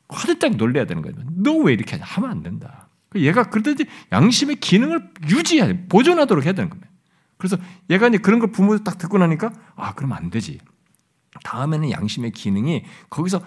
[0.09, 1.17] 화들짝 놀래야 되는 거예요.
[1.31, 2.89] 너 왜 이렇게 하면 안 된다.
[3.17, 5.87] 얘가 그러든지 양심의 기능을 유지해야 돼.
[5.87, 6.91] 보존하도록 해야 되는 겁니다.
[7.37, 7.57] 그래서
[7.91, 10.59] 얘가 이제 그런 걸 부모들 딱 듣고 나니까 아, 그러면 안 되지.
[11.43, 13.41] 다음에는 양심의 기능이 거기서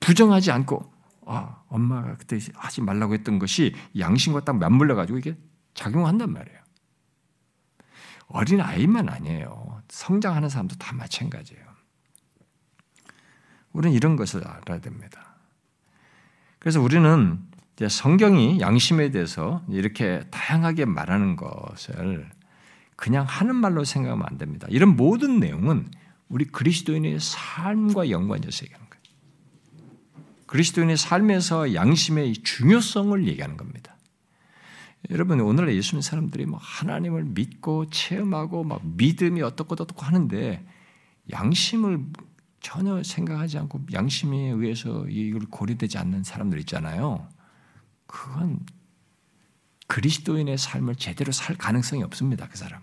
[0.00, 0.92] 부정하지 않고
[1.26, 5.36] 아, 엄마가 그때 하지 말라고 했던 것이 양심과 딱 맞물려 가지고 이게
[5.74, 6.58] 작용한단 말이에요.
[8.28, 9.82] 어린 아이만 아니에요.
[9.88, 11.64] 성장하는 사람도 다 마찬가지예요.
[13.72, 15.37] 우리는 이런 것을 알아야 됩니다.
[16.58, 17.38] 그래서 우리는
[17.86, 22.28] 성경이 양심에 대해서 이렇게 다양하게 말하는 것을
[22.96, 24.66] 그냥 하는 말로 생각하면 안 됩니다.
[24.70, 25.88] 이런 모든 내용은
[26.28, 29.02] 우리 그리스도인의 삶과 연관해서 얘기하는 거예요.
[30.46, 33.94] 그리스도인의 삶에서 양심의 중요성을 얘기하는 겁니다.
[35.10, 40.66] 여러분 오늘날 예수님 사람들이 뭐 하나님을 믿고 체험하고 막 믿음이 어떻고 어떻고 하는데
[41.30, 42.00] 양심을
[42.60, 47.28] 전혀 생각하지 않고 양심에 의해서 이걸 고려되지 않는 사람들 있잖아요.
[48.06, 48.64] 그건
[49.86, 52.48] 그리스도인의 삶을 제대로 살 가능성이 없습니다.
[52.48, 52.82] 그 사람.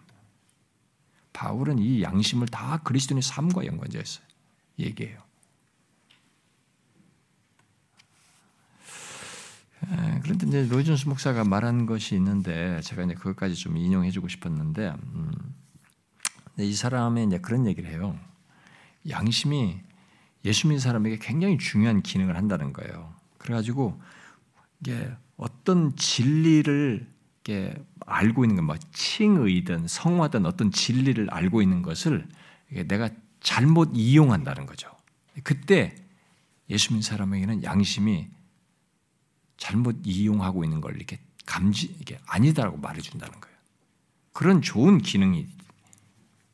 [1.33, 4.03] 바울은 이 양심을 다 그리스도인의 삶과 연관되어 요
[4.79, 5.25] 얘기해요.
[10.23, 15.31] 그런데 이제 로이존스 목사가 말한 것이 있는데 제가 이제 그것까지 좀 인용해주고 싶었는데 음,
[16.57, 18.17] 이 사람의 이제 그런 얘기를 해요.
[19.09, 19.79] 양심이
[20.45, 23.13] 예수 믿는 사람에게 굉장히 중요한 기능을 한다는 거예요.
[23.37, 23.99] 그래가지고
[24.81, 27.07] 이게 어떤 진리를
[27.41, 27.75] 이게
[28.05, 32.27] 알고 있는 건 뭐 칭의든 성화든 어떤 진리를 알고 있는 것을
[32.87, 33.09] 내가
[33.39, 34.89] 잘못 이용한다는 거죠.
[35.43, 35.95] 그때
[36.69, 38.27] 예수 믿는 사람에게는 양심이
[39.57, 43.55] 잘못 이용하고 있는 걸 이렇게 감지 이게 아니다라고 말해준다는 거예요.
[44.33, 45.47] 그런 좋은 기능이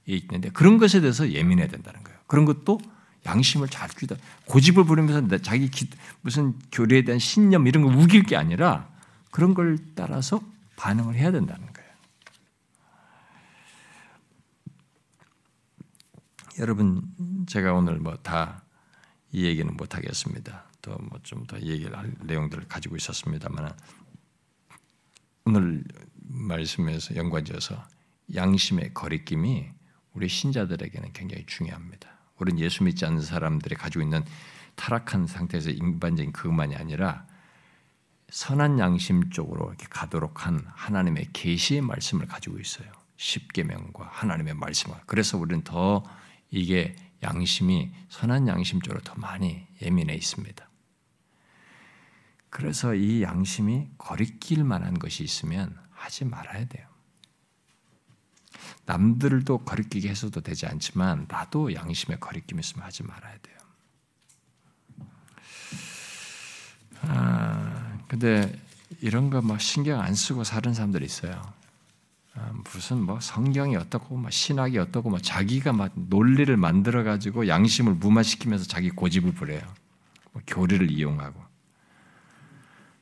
[0.06, 2.11] 있는데 그런 것에 대해서 예민해야 된다는 거예요.
[2.32, 2.80] 그런 것도
[3.26, 5.90] 양심을 잘 끼다 고집을 부리면서 자기 기,
[6.22, 8.88] 무슨 교리에 대한 신념 이런 걸 우길 게 아니라
[9.32, 10.42] 그런 걸 따라서
[10.78, 11.92] 반응을 해야 된다는 거예요.
[16.60, 17.04] 여러분
[17.48, 18.64] 제가 오늘 뭐 다
[19.34, 20.64] 이 얘기는 못 하겠습니다.
[20.82, 23.76] 또 뭐 좀 더 얘기를 할 내용들을 가지고 있었습니다만
[25.44, 25.84] 오늘
[26.22, 27.84] 말씀에서 연관지어서
[28.34, 29.70] 양심의 거리낌이
[30.14, 32.21] 우리 신자들에게는 굉장히 중요합니다.
[32.42, 34.24] 우리는 예수 믿지 않는 사람들이 가지고 있는
[34.76, 37.28] 타락한 상태에서 일반적인 그것만이 아니라
[38.30, 42.90] 선한 양심 쪽으로 이렇게 가도록 한 하나님의 계시의 말씀을 가지고 있어요.
[43.18, 46.04] 십계명과 하나님의 말씀과 그래서 우리는 더
[46.50, 50.68] 이게 양심이 선한 양심 쪽으로 더 많이 예민해 있습니다.
[52.50, 56.91] 그래서 이 양심이 거리낄 만한 것이 있으면 하지 말아야 돼요.
[58.86, 63.58] 남들도 거리끼게 해서도 되지 않지만 나도 양심에 거리낌 있으면 하지 말아야 돼요.
[67.04, 68.54] 아, 근데
[69.00, 71.42] 이런 거뭐 신경 안 쓰고 사는 사람들이 있어요.
[72.34, 77.96] 아, 무슨 뭐 성경이 어떻고 뭐 신학이 어떻고 뭐 자기가 막 논리를 만들어 가지고 양심을
[77.96, 79.62] 무마시키면서 자기 고집을 부려요.
[80.32, 81.42] 뭐 교리를 이용하고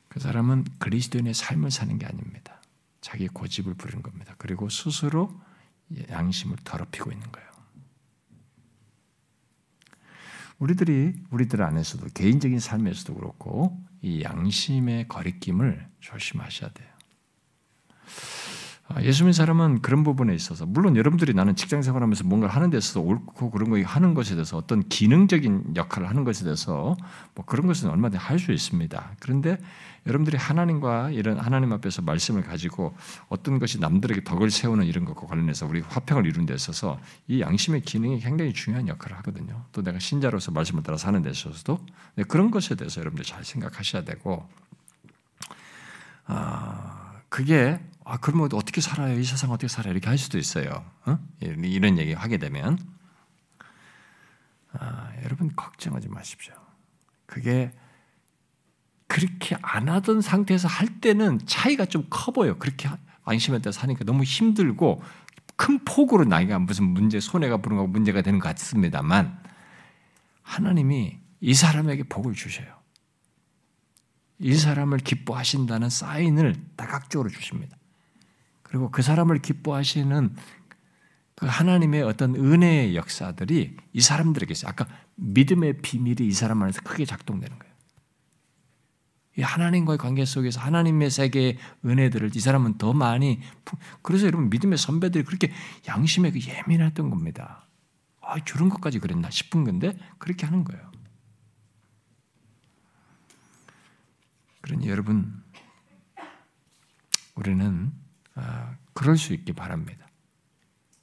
[0.08, 2.60] 그 사람은 그리스도인의 삶을 사는 게 아닙니다.
[3.00, 4.34] 자기 고집을 부리는 겁니다.
[4.38, 5.32] 그리고 스스로
[6.10, 7.50] 양심을 더럽히고 있는 거예요.
[10.58, 16.89] 우리들이 우리들 안에서도 개인적인 삶에서도 그렇고 이 양심의 거리낌을 조심하셔야 돼요.
[18.92, 22.78] 아, 예수 믿는 사람은 그런 부분에 있어서 물론 여러분들이 나는 직장 생활하면서 뭔가를 하는 데
[22.78, 26.96] 있어서 옳고 그런 거 하는 것에 대해서 어떤 기능적인 역할을 하는 것에 대해서
[27.36, 29.16] 뭐 그런 것은 얼마든지 할 수 있습니다.
[29.20, 29.58] 그런데
[30.06, 32.96] 여러분들이 하나님과 이런 하나님 앞에서 말씀을 가지고
[33.28, 36.98] 어떤 것이 남들에게 덕을 세우는 이런 것과 관련해서 우리 화평을 이룬 데 있어서
[37.28, 39.62] 이 양심의 기능이 굉장히 중요한 역할을 하거든요.
[39.72, 41.78] 또 내가 신자로서 말씀을 따라 사는 데 있어서도
[42.16, 44.48] 네, 그런 것에 대해서 여러분들 잘 생각하셔야 되고
[46.24, 49.18] 아, 그게 아, 그러면 어떻게 살아요?
[49.18, 49.92] 이 세상 어떻게 살아요?
[49.92, 50.84] 이렇게 할 수도 있어요.
[51.06, 51.18] 어?
[51.40, 52.78] 이런 얘기 하게 되면.
[54.72, 56.54] 아, 여러분, 걱정하지 마십시오.
[57.26, 57.72] 그게
[59.06, 62.56] 그렇게 안 하던 상태에서 할 때는 차이가 좀 커 보여.
[62.58, 62.88] 그렇게
[63.24, 65.02] 안심했다 사니까 너무 힘들고
[65.56, 69.38] 큰 폭으로 나이가 무슨 문제, 손해가 거 문제가 되는 것 같습니다만
[70.42, 72.80] 하나님이 이 사람에게 복을 주셔요.
[74.38, 77.76] 이 사람을 기뻐하신다는 사인을 다각적으로 주십니다.
[78.70, 80.36] 그리고 그 사람을 기뻐하시는
[81.34, 84.70] 그 하나님의 어떤 은혜의 역사들이 이 사람들에게 있어요.
[84.70, 84.86] 아까
[85.16, 87.74] 믿음의 비밀이 이 사람 안에서 크게 작동되는 거예요.
[89.38, 93.40] 이 하나님과의 관계 속에서 하나님의 세계의 은혜들을 이 사람은 더 많이
[94.02, 95.52] 그래서 여러분 믿음의 선배들이 그렇게
[95.88, 97.66] 양심에 그 예민했던 겁니다.
[98.20, 100.92] 아, 저런 것까지 그랬나 싶은 건데 그렇게 하는 거예요.
[104.60, 105.42] 그러니 여러분
[107.34, 107.99] 우리는 아,
[108.92, 110.06] 그럴 수 있기 바랍니다.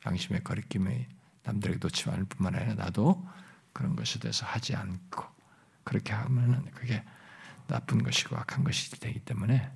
[0.05, 1.07] 양심의 거리낌에
[1.43, 3.27] 남들에게 놓치지 않을 뿐만 아니라 나도
[3.73, 5.23] 그런 것에 대해서 하지 않고
[5.83, 7.03] 그렇게 하면은 그게
[7.67, 9.71] 나쁜 것이고 악한 것이 되기 때문에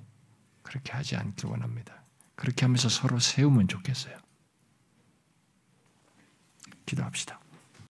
[0.62, 2.02] 그렇게 하지 않길 원합니다.
[2.34, 4.18] 그렇게 하면서 서로 세우면 좋겠어요.
[6.86, 7.41] 기도합시다.